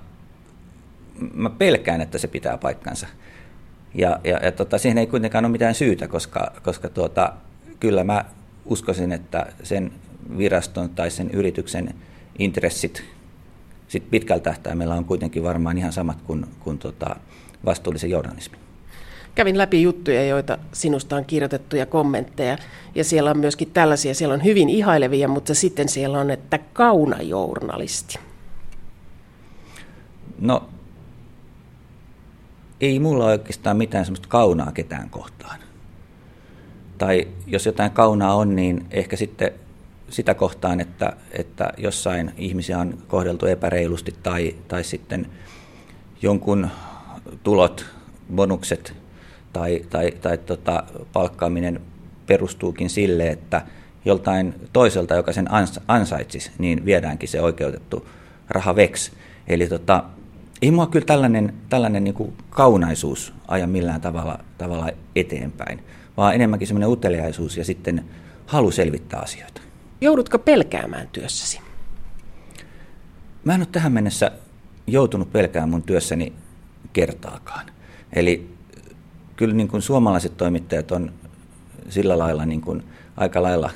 [1.33, 3.07] mä pelkään, että se pitää paikkansa.
[3.93, 7.33] Ja, ja, ja tota, siihen ei kuitenkaan ole mitään syytä, koska, koska tuota,
[7.79, 8.25] kyllä mä
[8.65, 9.91] uskoisin, että sen
[10.37, 11.95] viraston tai sen yrityksen
[12.39, 13.03] intressit
[13.91, 17.15] sit pitkällä tähtäimellä on kuitenkin varmaan ihan samat kuin, kuin tota,
[17.65, 18.59] vastuullisen journalismin.
[19.35, 22.57] Kävin läpi juttuja, joita sinusta on kirjoitettu ja kommentteja,
[22.95, 28.19] ja siellä on myöskin tällaisia, siellä on hyvin ihailevia, mutta sitten siellä on, että kaunajournalisti.
[30.39, 30.69] No,
[32.81, 35.59] ei mulla oikeastaan mitään semmoista kaunaa ketään kohtaan.
[36.97, 39.51] Tai jos jotain kaunaa on, niin ehkä sitten
[40.09, 45.27] sitä kohtaan, että, että jossain ihmisiä on kohdeltu epäreilusti tai, tai sitten
[46.21, 46.69] jonkun
[47.43, 47.85] tulot,
[48.35, 48.93] bonukset
[49.53, 51.81] tai, tai, tai tota, palkkaaminen
[52.27, 53.61] perustuukin sille, että
[54.05, 55.47] joltain toiselta, joka sen
[55.87, 58.07] ansaitsisi, niin viedäänkin se oikeutettu
[58.49, 59.11] raha veksi.
[59.47, 60.03] Eli tota,
[60.61, 65.83] ei mua kyllä tällainen, tällainen niin kuin kaunaisuus aja millään tavalla, tavalla eteenpäin,
[66.17, 68.05] vaan enemmänkin semmoinen uteliaisuus ja sitten
[68.45, 69.61] halu selvittää asioita.
[70.01, 71.59] Joudutko pelkäämään työssäsi?
[73.45, 74.31] Mä en ole tähän mennessä
[74.87, 76.33] joutunut pelkäämään mun työssäni
[76.93, 77.65] kertaakaan.
[78.13, 78.53] Eli
[79.35, 81.13] kyllä niin kuin suomalaiset toimittajat on
[81.89, 82.83] sillä lailla niin kuin
[83.17, 83.69] aika lailla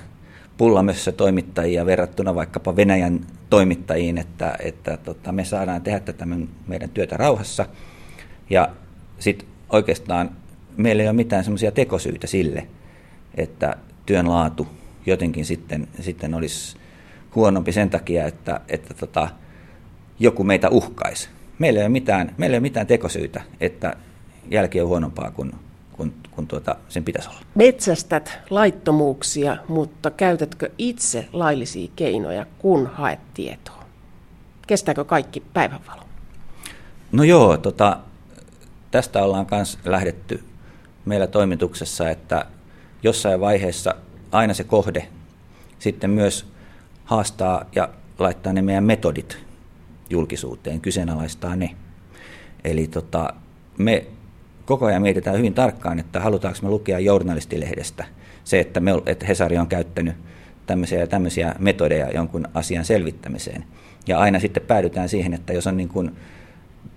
[0.57, 6.27] pullamössä toimittajia verrattuna vaikkapa Venäjän toimittajiin, että, että tota, me saadaan tehdä tätä
[6.67, 7.65] meidän työtä rauhassa.
[8.49, 8.69] Ja
[9.19, 10.31] sitten oikeastaan
[10.77, 12.67] meillä ei ole mitään semmoisia tekosyitä sille,
[13.35, 14.67] että työn laatu
[15.05, 16.77] jotenkin sitten, sitten olisi
[17.35, 19.27] huonompi sen takia, että, että tota,
[20.19, 21.29] joku meitä uhkaisi.
[21.59, 23.95] Meillä ei ole mitään, meillä ei ole mitään tekosyitä, että
[24.51, 25.51] jälki on huonompaa kuin,
[25.97, 27.39] kuin, kuin tuota, sen pitäisi olla.
[27.55, 33.85] Metsästät laittomuuksia, mutta käytätkö itse laillisia keinoja, kun haet tietoa?
[34.67, 36.01] Kestääkö kaikki päivänvalo?
[37.11, 37.99] No joo, tota,
[38.91, 40.43] tästä ollaan myös lähdetty
[41.05, 42.45] meillä toimituksessa, että
[43.03, 43.95] jossain vaiheessa
[44.31, 45.07] aina se kohde
[45.79, 46.45] sitten myös
[47.05, 49.37] haastaa ja laittaa ne meidän metodit
[50.09, 51.75] julkisuuteen, kyseenalaistaa ne.
[52.63, 53.33] Eli tota,
[53.77, 54.05] me
[54.65, 58.05] koko ajan mietitään hyvin tarkkaan, että halutaanko me lukea journalistilehdestä
[58.43, 60.15] se, että, me, että Hesari on käyttänyt
[60.65, 63.63] tämmöisiä ja tämmöisiä metodeja jonkun asian selvittämiseen.
[64.07, 66.11] Ja aina sitten päädytään siihen, että jos on niin kuin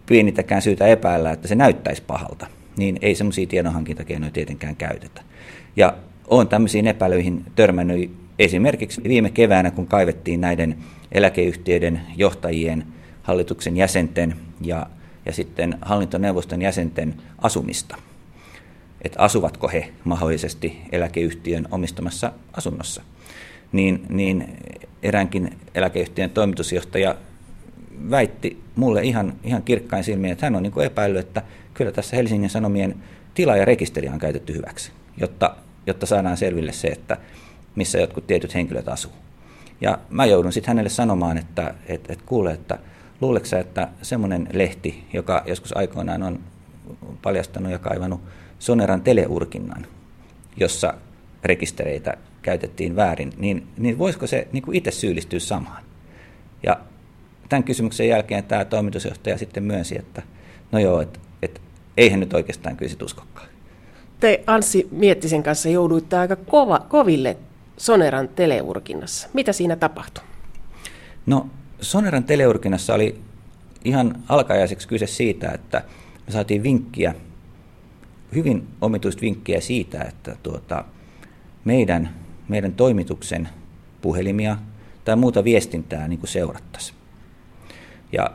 [0.06, 5.22] pienitäkään syytä epäillä, että se näyttäisi pahalta, niin ei semmoisia tiedonhankintakeinoja tietenkään käytetä.
[5.76, 5.94] Ja
[6.26, 10.76] olen tämmöisiin epäilyihin törmännyt esimerkiksi viime keväänä, kun kaivettiin näiden
[11.12, 12.84] eläkeyhtiöiden johtajien,
[13.22, 14.86] hallituksen jäsenten ja
[15.28, 17.96] ja sitten hallintoneuvoston jäsenten asumista.
[19.02, 23.02] Että asuvatko he mahdollisesti eläkeyhtiön omistamassa asunnossa.
[23.72, 24.56] Niin, niin
[25.02, 27.14] eräänkin eläkeyhtiön toimitusjohtaja
[28.10, 31.42] väitti mulle ihan, ihan kirkkain silmiin, että hän on niin epäillyt, että
[31.74, 32.94] kyllä tässä Helsingin Sanomien
[33.34, 37.16] tila ja rekisteri on käytetty hyväksi, jotta, jotta saadaan selville se, että
[37.74, 39.12] missä jotkut tietyt henkilöt asuu.
[39.80, 42.78] Ja mä joudun sitten hänelle sanomaan, että et, et kuule, että
[43.20, 46.40] Luuletko että semmoinen lehti, joka joskus aikoinaan on
[47.22, 48.20] paljastanut ja kaivannut
[48.58, 49.86] Soneran teleurkinnan,
[50.56, 50.94] jossa
[51.44, 55.82] rekistereitä käytettiin väärin, niin, niin voisiko se niin kuin itse syyllistyä samaan?
[56.62, 56.80] Ja
[57.48, 60.22] tämän kysymyksen jälkeen tämä toimitusjohtaja sitten myönsi, että
[60.72, 61.60] no joo, että, että
[61.96, 63.48] eihän nyt oikeastaan kyllä sit uskokaan.
[64.20, 67.36] Te Anssi Miettisen kanssa jouduitte aika kova, koville
[67.76, 69.28] Soneran teleurkinnassa.
[69.32, 70.24] Mitä siinä tapahtui?
[71.26, 71.46] No
[71.80, 73.20] Soneran teleurkinnassa oli
[73.84, 75.84] ihan alkajaiseksi kyse siitä, että
[76.26, 77.14] me saatiin vinkkiä,
[78.34, 80.84] hyvin omituista vinkkiä siitä, että tuota,
[81.64, 82.14] meidän,
[82.48, 83.48] meidän toimituksen
[84.00, 84.56] puhelimia
[85.04, 86.98] tai muuta viestintää niin kuin seurattaisiin.
[88.12, 88.30] Ja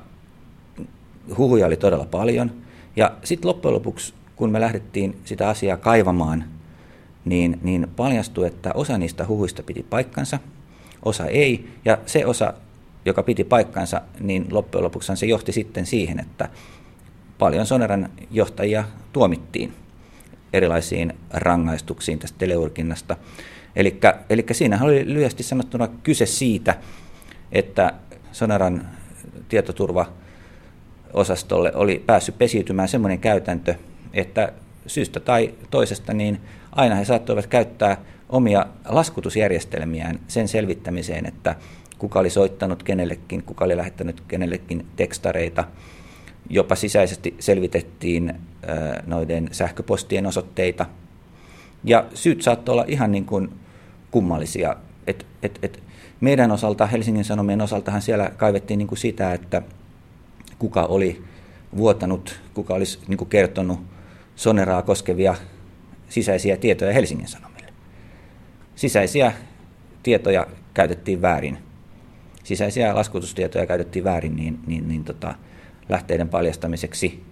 [1.37, 2.51] huhuja oli todella paljon.
[2.95, 6.43] Ja sitten loppujen lopuksi, kun me lähdettiin sitä asiaa kaivamaan,
[7.25, 10.39] niin, niin paljastui, että osa niistä huhuista piti paikkansa,
[11.05, 12.53] osa ei, ja se osa,
[13.05, 16.49] joka piti paikkansa, niin loppujen lopuksi se johti sitten siihen, että
[17.37, 19.73] paljon Soneran johtajia tuomittiin
[20.53, 23.17] erilaisiin rangaistuksiin tästä teleurkinnasta.
[24.29, 26.75] Eli siinä oli lyhyesti sanottuna kyse siitä,
[27.51, 27.93] että
[28.31, 28.87] Soneran
[29.49, 33.75] tietoturvaosastolle oli päässyt pesiytymään semmoinen käytäntö,
[34.13, 34.53] että
[34.87, 36.39] syystä tai toisesta niin
[36.71, 37.97] aina he saattoivat käyttää
[38.29, 41.55] omia laskutusjärjestelmiään sen selvittämiseen, että
[42.03, 45.63] kuka oli soittanut kenellekin, kuka oli lähettänyt kenellekin tekstareita.
[46.49, 48.33] Jopa sisäisesti selvitettiin
[49.05, 50.85] noiden sähköpostien osoitteita.
[51.83, 53.49] Ja syyt saattoi olla ihan niin kuin
[54.11, 54.75] kummallisia.
[55.07, 55.83] Et, et, et
[56.21, 59.61] meidän osalta, Helsingin Sanomien osaltahan siellä kaivettiin niin kuin sitä, että
[60.59, 61.23] kuka oli
[61.77, 63.79] vuotanut, kuka olisi niin kuin kertonut
[64.35, 65.35] Soneraa koskevia
[66.09, 67.73] sisäisiä tietoja Helsingin Sanomille.
[68.75, 69.33] Sisäisiä
[70.03, 71.57] tietoja käytettiin väärin
[72.43, 75.35] sisäisiä laskutustietoja käytettiin väärin niin, niin, niin tota,
[75.89, 77.23] lähteiden paljastamiseksi.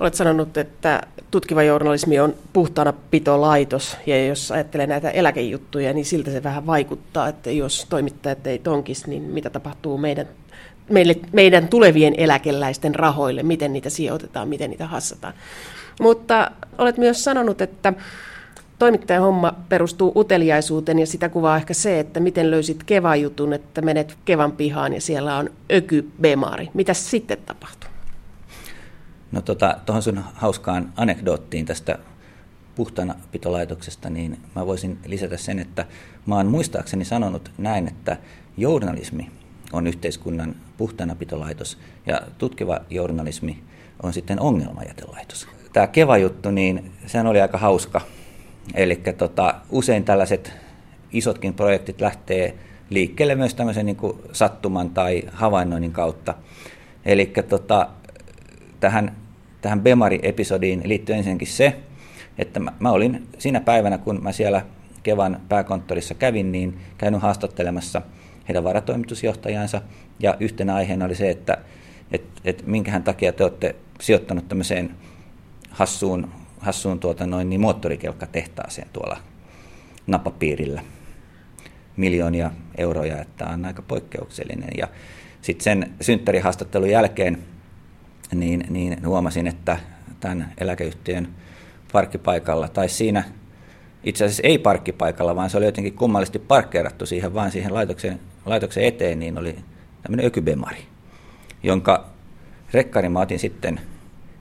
[0.00, 6.30] Olet sanonut, että tutkiva journalismi on puhtaana pitolaitos, ja jos ajattelee näitä eläkejuttuja, niin siltä
[6.30, 10.26] se vähän vaikuttaa, että jos toimittajat ei tonkis, niin mitä tapahtuu meidän,
[10.90, 15.34] meille, meidän tulevien eläkeläisten rahoille, miten niitä sijoitetaan, miten niitä hassataan.
[16.00, 17.92] Mutta olet myös sanonut, että
[18.80, 23.82] toimittajan homma perustuu uteliaisuuteen ja sitä kuvaa ehkä se, että miten löysit Kevan jutun, että
[23.82, 26.68] menet Kevan pihaan ja siellä on ökybemaari.
[26.74, 27.90] Mitä sitten tapahtuu?
[29.32, 31.98] No tota, tuohon sun hauskaan anekdoottiin tästä
[32.74, 35.86] puhtaana pitolaitoksesta, niin mä voisin lisätä sen, että
[36.26, 38.16] mä oon muistaakseni sanonut näin, että
[38.56, 39.30] journalismi
[39.72, 43.62] on yhteiskunnan puhtaanapitolaitos ja tutkiva journalismi
[44.02, 45.48] on sitten ongelmajätelaitos.
[45.72, 48.00] Tämä Keva-juttu, niin sehän oli aika hauska.
[48.74, 50.52] Eli tota, usein tällaiset
[51.12, 52.54] isotkin projektit lähtee
[52.90, 56.34] liikkeelle myös tämmöisen niin kuin sattuman tai havainnoinnin kautta.
[57.04, 57.88] Eli tota,
[58.80, 59.16] tähän,
[59.60, 61.76] tähän Bemari-episodiin liittyy ensinnäkin se,
[62.38, 64.66] että mä, mä olin siinä päivänä, kun mä siellä
[65.02, 68.02] Kevan pääkonttorissa kävin, niin käynyt haastattelemassa
[68.48, 69.82] heidän varatoimitusjohtajansa,
[70.20, 71.58] ja yhtenä aiheena oli se, että
[72.12, 74.90] et, et minkähän takia te olette sijoittanut tämmöiseen
[75.70, 76.28] hassuun,
[76.60, 79.16] hassuun tuota noin, niin moottorikelkkatehtaaseen tuolla
[80.06, 80.82] napapiirillä
[81.96, 84.70] miljoonia euroja, että on aika poikkeuksellinen.
[84.78, 84.88] Ja
[85.42, 87.38] sitten sen synttärihaastattelun jälkeen
[88.34, 89.78] niin, niin huomasin, että
[90.20, 91.28] tämän eläkeyhtiön
[91.92, 93.24] parkkipaikalla, tai siinä
[94.04, 98.84] itse asiassa ei parkkipaikalla, vaan se oli jotenkin kummallisesti parkkeerattu siihen, vaan siihen laitoksen, laitoksen
[98.84, 99.56] eteen, niin oli
[100.02, 100.86] tämmöinen ökybemari,
[101.62, 102.10] jonka
[102.72, 103.80] rekkari mä otin sitten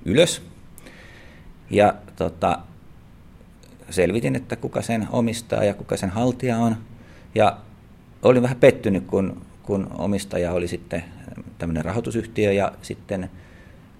[0.05, 0.48] ylös.
[1.69, 2.59] Ja tota,
[3.89, 6.75] selvitin, että kuka sen omistaa ja kuka sen haltija on.
[7.35, 7.57] Ja
[8.23, 11.03] olin vähän pettynyt, kun, kun omistaja oli sitten
[11.57, 13.29] tämmöinen rahoitusyhtiö ja sitten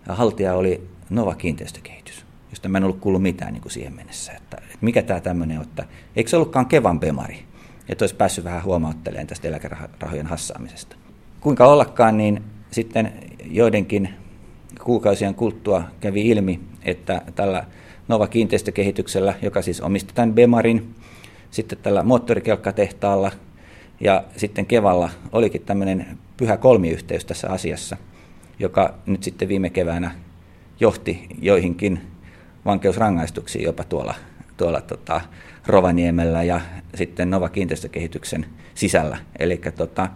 [0.10, 4.58] haltija oli Nova Kiinteistökehitys, josta mä en ollut kuullut mitään niin kuin siihen mennessä, että,
[4.58, 7.43] että mikä tämä tämmöinen on, että eikö se ollutkaan Kevan Bemari,
[7.89, 10.95] että olisi päässyt vähän huomauttelemaan tästä eläkerahojen hassaamisesta.
[11.41, 13.13] Kuinka ollakaan, niin sitten
[13.45, 14.10] joidenkin
[14.89, 17.65] kuukausien kulttua kävi ilmi, että tällä
[18.08, 20.95] Nova Kiinteistökehityksellä, joka siis omisti tämän Bemarin,
[21.52, 23.32] sitten tällä moottorikelkkatehtaalla
[23.99, 27.97] ja sitten Kevalla olikin tämmöinen pyhä kolmiyhteys tässä asiassa,
[28.60, 30.12] joka nyt sitten viime keväänä
[30.80, 32.02] johti joihinkin
[32.65, 34.15] vankeusrangaistuksiin jopa tuolla,
[34.58, 35.21] tuolla tota
[35.67, 36.62] Rovaniemellä ja
[36.95, 39.17] sitten Nova Kiinteistökehityksen sisällä.
[39.39, 40.10] Eli tota,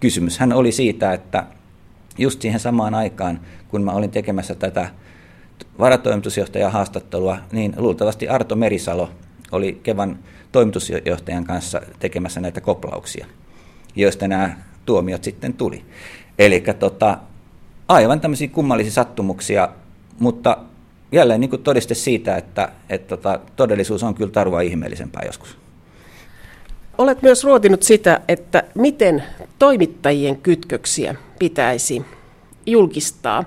[0.00, 1.46] kysymyshän oli siitä, että
[2.18, 4.88] just siihen samaan aikaan, kun mä olin tekemässä tätä
[5.78, 9.10] varatoimitusjohtajan haastattelua, niin luultavasti Arto Merisalo
[9.52, 10.18] oli Kevan
[10.52, 13.26] toimitusjohtajan kanssa tekemässä näitä koplauksia,
[13.96, 15.84] joista nämä tuomiot sitten tuli.
[16.38, 17.18] Eli tota,
[17.88, 19.68] aivan tämmöisiä kummallisia sattumuksia,
[20.18, 20.58] mutta
[21.12, 25.58] jälleen niin todiste siitä, että, että tota, todellisuus on kyllä tarua ihmeellisempää joskus.
[26.98, 29.22] Olet myös ruotinut sitä, että miten
[29.58, 32.04] toimittajien kytköksiä pitäisi
[32.66, 33.44] julkistaa.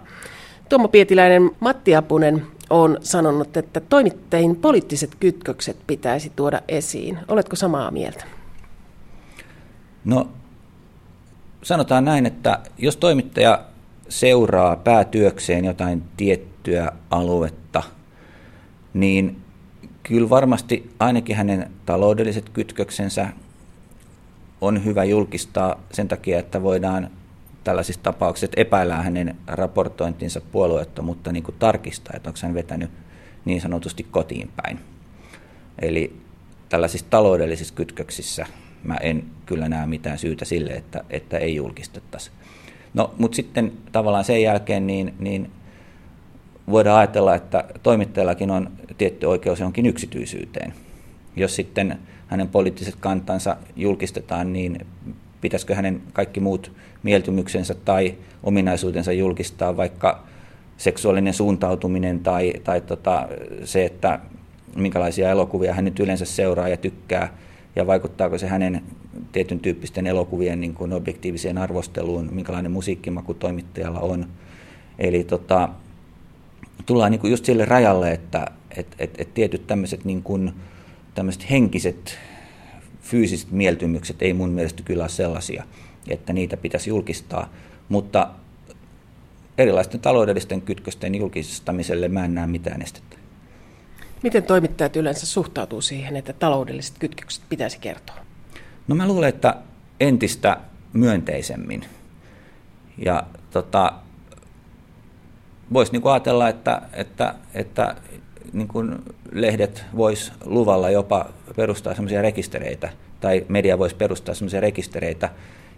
[0.70, 7.20] Tuomo Pietiläinen, Matti Apunen on sanonut, että toimittajien poliittiset kytkökset pitäisi tuoda esiin.
[7.28, 8.26] Oletko samaa mieltä?
[10.06, 10.28] No,
[11.64, 13.64] sanotaan näin, että jos toimittaja
[14.10, 17.84] seuraa päätyökseen jotain tiettyä aluetta,
[18.94, 19.42] niin
[20.04, 23.28] kyllä varmasti ainakin hänen taloudelliset kytköksensä
[24.62, 27.10] on hyvä julkistaa sen takia, että voidaan
[27.68, 32.92] tällaisissa tapauksissa epäillään hänen raportointinsa puolueettomuutta niin kuin tarkistaa, että onko hän vetänyt
[33.46, 34.80] niin sanotusti kotiin päin.
[35.82, 36.14] Eli
[36.70, 38.46] tällaisissa taloudellisissa kytköksissä
[38.84, 42.32] mä en kyllä näe mitään syytä sille, että, että ei julkistettaisi.
[42.94, 45.52] No, mutta sitten tavallaan sen jälkeen niin, niin
[46.70, 50.74] voidaan ajatella, että toimittajallakin on tietty oikeus jonkin yksityisyyteen.
[51.36, 54.86] Jos sitten hänen poliittiset kantansa julkistetaan, niin
[55.42, 56.72] pitäisikö hänen kaikki muut
[57.08, 60.24] mieltymyksensä tai ominaisuutensa julkistaa, vaikka
[60.78, 63.28] seksuaalinen suuntautuminen tai, tai tota,
[63.64, 64.20] se, että
[64.76, 67.34] minkälaisia elokuvia hän nyt yleensä seuraa ja tykkää,
[67.76, 68.82] ja vaikuttaako se hänen
[69.32, 74.28] tietyn tyyppisten elokuvien niin kuin objektiiviseen arvosteluun, minkälainen musiikkimaku toimittajalla on.
[75.00, 75.70] Eli tota,
[76.86, 80.24] tullaan niin kuin just sille rajalle, että et, et, et tietyt tämmöiset niin
[81.50, 82.18] henkiset,
[83.02, 85.64] fyysiset mieltymykset ei mun mielestä kyllä ole sellaisia,
[86.10, 87.50] että niitä pitäisi julkistaa,
[87.90, 88.28] mutta
[89.58, 93.18] erilaisten taloudellisten kytkösten julkistamiselle mä en näe mitään estettä.
[94.24, 98.16] Miten toimittajat yleensä suhtautuu siihen, että taloudelliset kytkökset pitäisi kertoa?
[98.88, 99.56] No mä luulen, että
[100.00, 100.58] entistä
[100.94, 101.86] myönteisemmin.
[103.06, 103.94] Ja tota,
[105.74, 107.96] voisi niinku ajatella, että, että, että
[108.54, 108.84] niinku
[109.32, 112.90] lehdet vois luvalla jopa perustaa sellaisia rekistereitä,
[113.20, 115.30] tai media voisi perustaa sellaisia rekistereitä,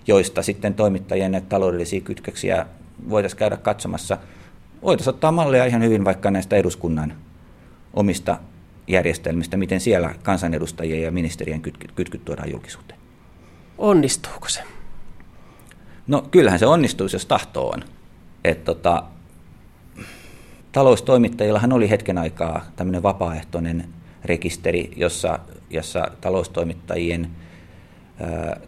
[0.08, 2.66] joista sitten toimittajien taloudellisia kytköksiä
[3.10, 4.18] voitaisiin käydä katsomassa.
[4.82, 7.14] Voitaisiin ottaa mallia ihan hyvin vaikka näistä eduskunnan
[7.93, 8.38] omista
[8.88, 13.00] järjestelmistä, miten siellä kansanedustajien ja ministerien kytkyt, kytkyt tuodaan julkisuuteen.
[13.78, 14.64] Onnistuuko se?
[16.08, 17.84] No kyllähän se onnistuisi, jos tahto on.
[18.43, 19.04] Et tota,
[20.72, 23.89] taloustoimittajillahan oli hetken aikaa tämmöinen vapaaehtoinen
[24.26, 25.39] rekisteri, jossa,
[25.70, 27.30] jossa taloustoimittajien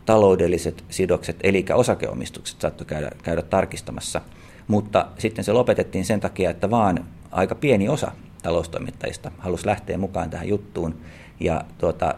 [0.06, 4.22] taloudelliset sidokset, eli osakeomistukset saattoi käydä, käydä tarkistamassa.
[4.68, 8.12] Mutta sitten se lopetettiin sen takia, että vaan aika pieni osa
[8.44, 10.96] taloustoimittajista halusi lähteä mukaan tähän juttuun.
[11.40, 12.16] Ja tuota,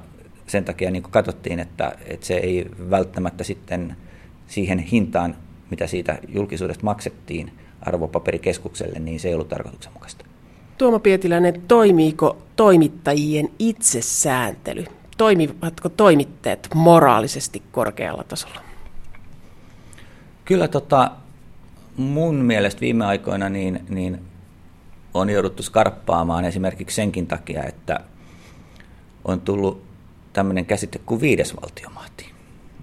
[0.47, 3.95] sen takia niin katsottiin, että, että se ei välttämättä sitten
[4.47, 5.35] siihen hintaan,
[5.69, 10.25] mitä siitä julkisuudesta maksettiin arvopaperikeskukselle, niin se ei ollut tarkoituksenmukaista.
[10.77, 14.85] Tuomo Pietiläinen, toimiiko toimittajien itsesääntely?
[15.17, 18.61] Toimivatko toimittajat moraalisesti korkealla tasolla?
[20.45, 21.11] Kyllä tota,
[21.97, 24.21] mun mielestä viime aikoina niin, niin
[25.13, 27.99] on jouduttu skarppaamaan esimerkiksi senkin takia, että
[29.25, 29.83] on tullut
[30.33, 32.31] tämmöinen käsite kuin viides valtiomahti.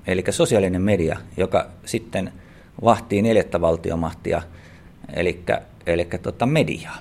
[0.07, 2.33] Eli sosiaalinen media, joka sitten
[2.85, 4.43] vahtii neljättä valtiomahtia,
[5.12, 5.45] eli,
[5.87, 6.99] eli tota mediaa.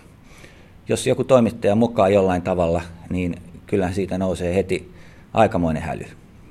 [0.87, 4.98] Jos joku toimittaja mukaan jollain tavalla, niin kyllähän siitä nousee heti
[5.33, 6.05] aikamoinen häly.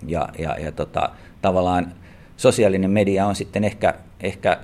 [0.06, 1.10] Ja, ja, ja tota,
[1.42, 1.92] tavallaan
[2.36, 4.58] sosiaalinen media on sitten ehkä, ehkä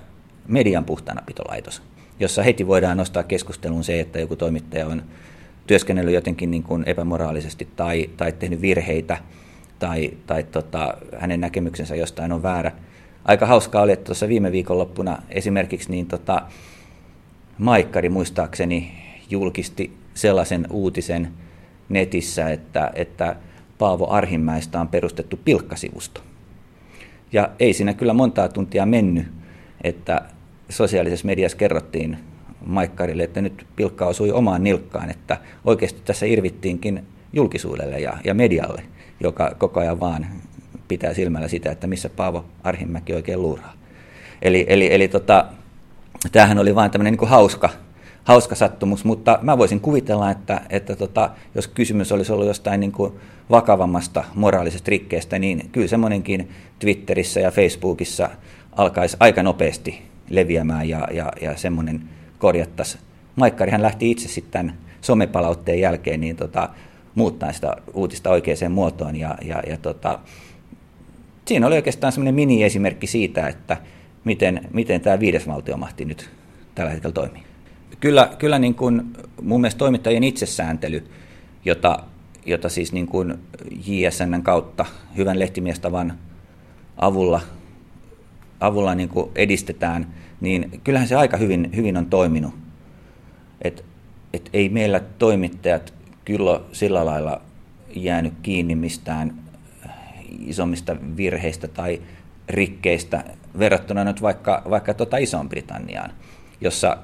[0.48, 1.82] median puhtaanapitolaitos,
[2.20, 5.02] jossa heti voidaan nostaa keskusteluun se, että joku toimittaja on
[5.66, 9.18] työskennellyt jotenkin niin kuin epämoraalisesti tai, tai tehnyt virheitä
[9.78, 12.72] tai, tai tota, hänen näkemyksensä jostain on väärä.
[13.24, 16.42] Aika hauskaa oli, että tuossa viime viikonloppuna esimerkiksi niin tota,
[17.58, 18.92] Maikkari muistaakseni
[19.30, 21.30] julkisti sellaisen uutisen
[21.88, 23.36] netissä, että, että
[23.84, 26.20] Paavo Arhimäistä on perustettu pilkkasivusto.
[27.32, 29.26] Ja ei siinä kyllä montaa tuntia mennyt,
[29.82, 30.22] että
[30.68, 32.18] sosiaalisessa mediassa kerrottiin
[32.66, 38.82] Maikkarille, että nyt pilkka osui omaan nilkkaan, että oikeasti tässä irvittiinkin julkisuudelle ja, ja medialle,
[39.20, 40.26] joka koko ajan vaan
[40.88, 43.72] pitää silmällä sitä, että missä Paavo Arhimäki oikein luuraa.
[44.42, 45.44] Eli, eli, eli tota,
[46.32, 47.70] tämähän oli vain tämmöinen niin hauska,
[48.24, 52.92] hauska sattumus, mutta mä voisin kuvitella, että, että tota, jos kysymys olisi ollut jostain niin
[52.92, 53.12] kuin
[53.50, 58.30] vakavammasta moraalisesta rikkeestä, niin kyllä semmoinenkin Twitterissä ja Facebookissa
[58.72, 62.02] alkaisi aika nopeasti leviämään ja, ja, ja semmoinen
[62.38, 63.02] korjattaisiin.
[63.36, 66.68] Maikkarihan lähti itse sitten somepalautteen jälkeen niin tota,
[67.14, 70.18] muuttaa sitä uutista oikeaan muotoon ja, ja, ja tota,
[71.44, 73.76] siinä oli oikeastaan semmoinen mini-esimerkki siitä, että
[74.24, 76.30] miten, miten tämä viides valtiomahti nyt
[76.74, 77.53] tällä hetkellä toimii.
[78.00, 79.02] Kyllä, kyllä niin kuin
[79.42, 81.04] mun mielestä toimittajien itsesääntely,
[81.64, 81.98] jota,
[82.46, 83.34] jota siis niin kuin
[83.86, 84.86] JSNn kautta
[85.16, 86.18] hyvän lehtimiestavan
[86.96, 87.40] avulla,
[88.60, 92.54] avulla niin kuin edistetään, niin kyllähän se aika hyvin, hyvin on toiminut.
[93.62, 93.84] Et,
[94.32, 97.40] et ei meillä toimittajat kyllä sillä lailla
[97.96, 99.34] jäänyt kiinni mistään
[100.46, 102.02] isommista virheistä tai
[102.48, 103.24] rikkeistä
[103.58, 106.10] verrattuna nyt vaikka, vaikka tuota Iso-Britanniaan,
[106.60, 106.98] jossa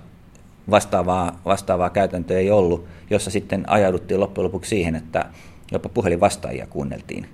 [0.70, 5.24] vastaavaa, vastaavaa käytäntöä ei ollut, jossa sitten ajauduttiin loppujen lopuksi siihen, että
[5.72, 7.26] jopa puhelinvastaajia kuunneltiin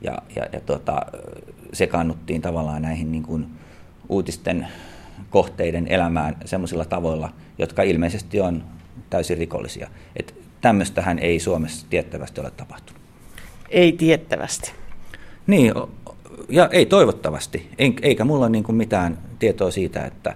[0.00, 1.02] ja, ja, ja tuota,
[1.72, 3.46] sekaannuttiin tavallaan näihin niin kuin
[4.08, 4.68] uutisten
[5.30, 8.64] kohteiden elämään semmoisilla tavoilla, jotka ilmeisesti on
[9.10, 9.90] täysin rikollisia.
[10.16, 13.02] Et tämmöistähän ei Suomessa tiettävästi ole tapahtunut.
[13.70, 14.72] Ei tiettävästi.
[15.46, 15.72] Niin,
[16.48, 17.70] ja ei toivottavasti.
[18.02, 20.34] Eikä mulla niin kuin mitään tietoa siitä, että,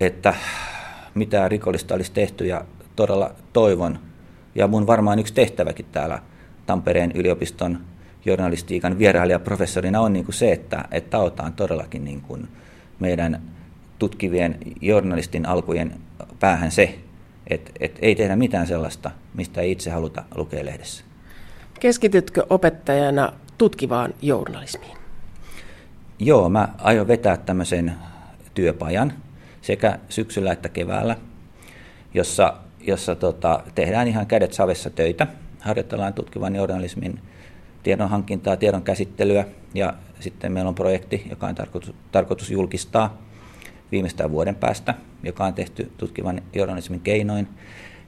[0.00, 0.34] että
[1.16, 2.64] mitään rikollista olisi tehty ja
[2.96, 3.98] todella toivon.
[4.54, 6.18] Ja mun varmaan yksi tehtäväkin täällä
[6.66, 7.78] Tampereen yliopiston
[8.24, 12.48] journalistiikan vierailijaprofessorina on niin kuin se, että, että otetaan todellakin niin kuin
[13.00, 13.42] meidän
[13.98, 15.94] tutkivien journalistin alkujen
[16.40, 16.98] päähän se,
[17.46, 21.04] että, että ei tehdä mitään sellaista, mistä ei itse haluta lukea lehdessä.
[21.80, 24.96] Keskitytkö opettajana tutkivaan journalismiin?
[26.18, 27.92] Joo, mä aion vetää tämmöisen
[28.54, 29.12] työpajan
[29.66, 31.16] sekä syksyllä että keväällä,
[32.14, 35.26] jossa, jossa tota, tehdään ihan kädet savessa töitä,
[35.60, 37.20] harjoitellaan tutkivan journalismin
[37.82, 39.44] tiedonhankintaa, tiedon käsittelyä
[39.74, 43.22] ja sitten meillä on projekti, joka on tarkoitus, tarkoitus julkistaa
[43.92, 47.48] viimeistään vuoden päästä, joka on tehty tutkivan journalismin keinoin.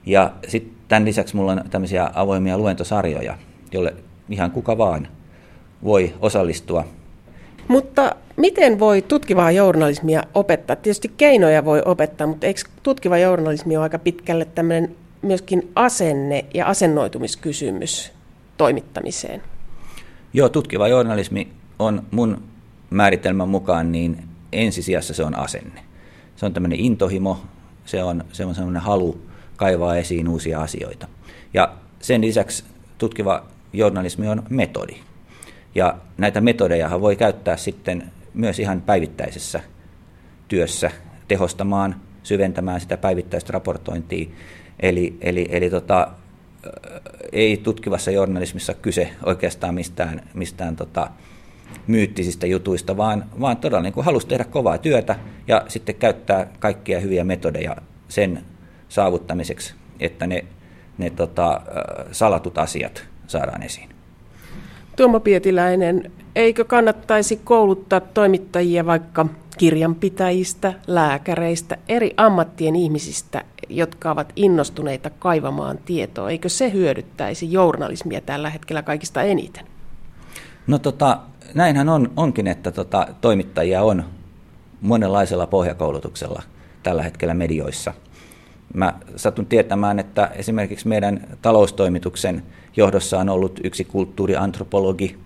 [0.07, 3.39] Ja sitten tämän lisäksi minulla on tämmöisiä avoimia luentosarjoja,
[3.73, 3.95] jolle
[4.31, 5.09] ihan kuka vaan
[5.85, 6.85] voi osallistua.
[7.69, 10.77] Mutta miten voi tutkivaa journalismia opettaa?
[10.77, 16.67] Tietysti keinoja voi opettaa, mutta eikö tutkiva journalismi ole aika pitkälle tämmöinen myöskin asenne- ja
[16.67, 18.13] asennoitumiskysymys
[18.57, 19.43] toimittamiseen?
[20.33, 21.49] Joo, tutkiva journalismi
[21.79, 22.43] on mun
[22.91, 25.81] määritelmän mukaan niin ensisijassa se on asenne.
[26.37, 27.41] Se on tämmöinen intohimo,
[27.85, 29.21] se on, se on semmoinen halu
[29.57, 31.09] kaivaa esiin uusia asioita.
[31.55, 32.65] Ja sen lisäksi
[32.99, 34.97] tutkiva journalismi on metodi.
[35.75, 39.61] Ja näitä metodeja voi käyttää sitten myös ihan päivittäisessä
[40.49, 40.91] työssä
[41.29, 44.29] tehostamaan, syventämään sitä päivittäistä raportointia.
[44.81, 46.09] Eli, eli, eli tota,
[47.33, 51.11] ei tutkivassa journalismissa kyse oikeastaan mistään, mistään tota,
[51.87, 55.17] myyttisistä jutuista, vaan, vaan todella niin kuin halusi tehdä kovaa työtä
[55.49, 57.77] ja sitten käyttää kaikkia hyviä metodeja
[58.09, 58.45] sen
[58.89, 60.45] saavuttamiseksi, että ne,
[60.99, 61.61] ne tota,
[62.13, 63.98] salatut asiat saadaan esiin.
[64.99, 69.27] Tuomo Pietiläinen, eikö kannattaisi kouluttaa toimittajia vaikka
[69.59, 76.31] kirjanpitäjistä, lääkäreistä, eri ammattien ihmisistä, jotka ovat innostuneita kaivamaan tietoa?
[76.31, 79.67] Eikö se hyödyttäisi journalismia tällä hetkellä kaikista eniten?
[80.67, 81.19] No tota,
[81.55, 84.05] näinhän on, onkin, että tota, toimittajia on
[84.81, 86.43] monenlaisella pohjakoulutuksella
[86.83, 87.93] tällä hetkellä medioissa.
[88.75, 92.43] Mä satun tietämään, että esimerkiksi meidän taloustoimituksen
[92.79, 95.19] johdossa on ollut yksi kulttuuriantropologi,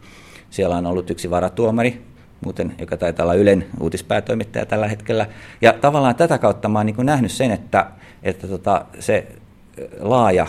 [0.50, 2.02] siellä on ollut yksi varatuomari,
[2.44, 5.26] muuten, joka taitaa olla Ylen uutispäätoimittaja tällä hetkellä.
[5.60, 7.86] Ja tavallaan tätä kautta mä oon niin nähnyt sen, että,
[8.22, 9.26] että tota, se
[10.00, 10.46] laaja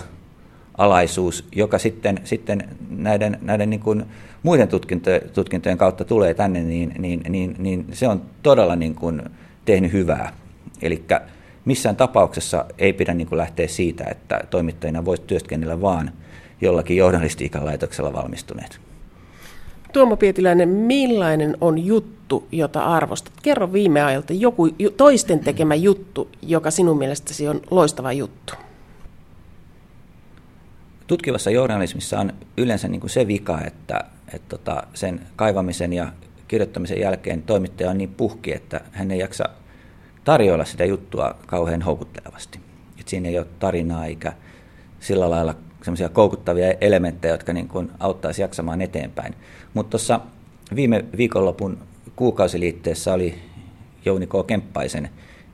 [0.77, 4.05] alaisuus, joka sitten, sitten näiden, näiden niin kuin
[4.43, 9.21] muiden tutkintojen, tutkintojen kautta tulee tänne, niin, niin, niin, niin se on todella niin kuin
[9.65, 10.33] tehnyt hyvää.
[10.81, 11.03] Eli
[11.65, 16.11] missään tapauksessa ei pidä niin kuin lähteä siitä, että toimittajina voisi työskennellä vaan
[16.63, 18.79] jollakin journalistiikan laitoksella valmistuneet.
[19.93, 23.33] Tuomo Pietiläinen, millainen on juttu, jota arvostat?
[23.41, 28.53] Kerro viime ajalta joku toisten tekemä juttu, joka sinun mielestäsi on loistava juttu.
[31.07, 36.07] Tutkivassa journalismissa on yleensä niin kuin se vika, että, että tota sen kaivamisen ja
[36.47, 39.49] kirjoittamisen jälkeen toimittaja on niin puhki, että hän ei jaksa
[40.23, 42.59] tarjoilla sitä juttua kauhean houkuttelevasti.
[42.99, 44.33] Et siinä ei ole tarinaa eikä
[44.99, 49.35] sillä lailla semmoisia koukuttavia elementtejä, jotka niin kuin auttaisi jaksamaan eteenpäin.
[49.73, 50.19] Mutta tuossa
[50.75, 51.77] viime viikonlopun
[52.15, 53.35] kuukausiliitteessä oli
[54.05, 54.31] Jouni K.
[54.47, 55.09] Kemppaisen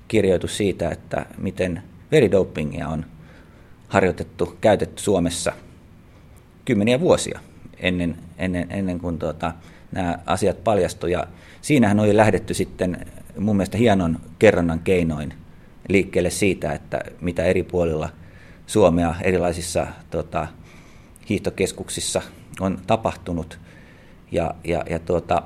[0.07, 3.05] kirjoitus siitä, että miten veridopingia on
[3.88, 5.53] harjoitettu, käytetty Suomessa
[6.65, 7.39] kymmeniä vuosia
[7.77, 9.51] ennen, ennen, ennen kuin tuota,
[9.91, 11.19] nämä asiat paljastuivat.
[11.19, 11.27] Ja
[11.61, 13.05] siinähän oli lähdetty sitten
[13.38, 15.34] mun mielestä hienon kerronnan keinoin
[15.89, 18.09] liikkeelle siitä, että mitä eri puolilla
[18.70, 20.47] Suomea erilaisissa tota,
[21.30, 22.22] hiihtokeskuksissa
[22.59, 23.59] on tapahtunut.
[24.32, 25.43] Ja, ja, ja tuota,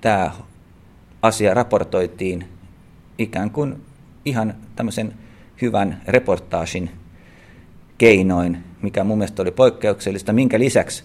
[0.00, 0.30] tämä
[1.22, 2.48] asia raportoitiin
[3.18, 3.82] ikään kuin
[4.24, 5.14] ihan tämmöisen
[5.62, 6.90] hyvän reportaasin
[7.98, 11.04] keinoin, mikä mun mielestä oli poikkeuksellista, minkä lisäksi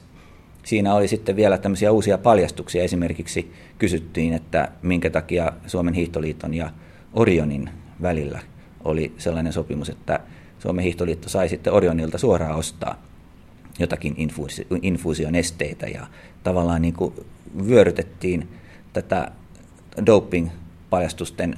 [0.63, 2.83] siinä oli sitten vielä tämmöisiä uusia paljastuksia.
[2.83, 6.69] Esimerkiksi kysyttiin, että minkä takia Suomen hiihtoliiton ja
[7.13, 7.69] Orionin
[8.01, 8.39] välillä
[8.83, 10.19] oli sellainen sopimus, että
[10.59, 13.01] Suomen hiihtoliitto sai sitten Orionilta suoraan ostaa
[13.79, 16.07] jotakin infuusi, infuusion esteitä ja
[16.43, 17.13] tavallaan niin kuin
[17.67, 18.47] vyörytettiin
[18.93, 19.31] tätä
[20.05, 21.57] doping-paljastusten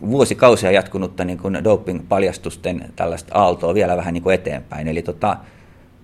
[0.00, 4.88] vuosikausia jatkunutta niin kuin doping-paljastusten tällaista aaltoa vielä vähän niin kuin eteenpäin.
[4.88, 5.36] Eli tota,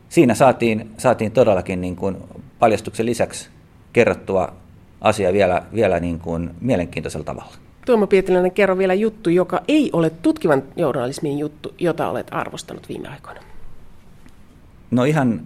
[0.09, 2.16] siinä saatiin, saatiin todellakin niin kuin
[2.59, 3.48] paljastuksen lisäksi
[3.92, 4.52] kerrottua
[5.00, 7.65] asia vielä, vielä niin kuin mielenkiintoisella tavalla.
[7.87, 13.09] Tuomo Pietiläinen, kerro vielä juttu, joka ei ole tutkivan journalismin juttu, jota olet arvostanut viime
[13.09, 13.41] aikoina.
[14.91, 15.43] No ihan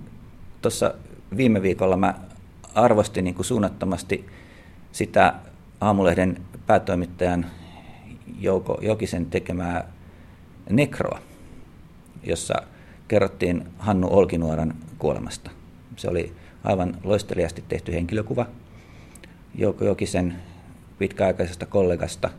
[0.63, 0.95] tuossa
[1.37, 2.15] viime viikolla mä
[2.75, 4.27] arvostin niin kuin suunnattomasti
[4.93, 5.35] sitä
[5.81, 7.47] aamulehden päätoimittajan
[8.39, 9.93] Jouko Jokisen tekemää
[10.71, 11.19] Nekroa,
[12.23, 12.55] jossa
[13.09, 15.51] kerrottiin Hannu Olkinuoran kuolemasta.
[15.97, 16.33] Se oli
[16.65, 18.47] aivan loisteliasti tehty henkilökuva
[19.55, 20.37] Jouko Jokisen
[21.01, 22.31] pitkäaikaisesta kollegasta.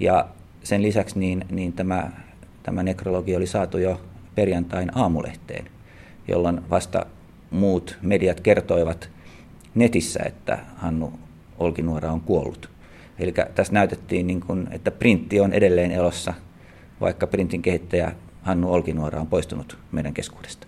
[0.00, 0.28] Ja
[0.62, 2.10] sen lisäksi niin, niin tämä,
[2.62, 4.00] tämä nekrologi oli saatu jo
[4.34, 5.70] perjantain aamulehteen,
[6.28, 7.06] jolloin vasta
[7.50, 9.10] muut mediat kertoivat
[9.74, 11.12] netissä, että Hannu
[11.58, 12.70] Olkinuora on kuollut.
[13.18, 16.34] Eli tässä näytettiin, niin kuin, että printti on edelleen elossa,
[17.00, 18.12] vaikka printin kehittäjä
[18.42, 20.66] Hannu Olkinuora on poistunut meidän keskuudesta.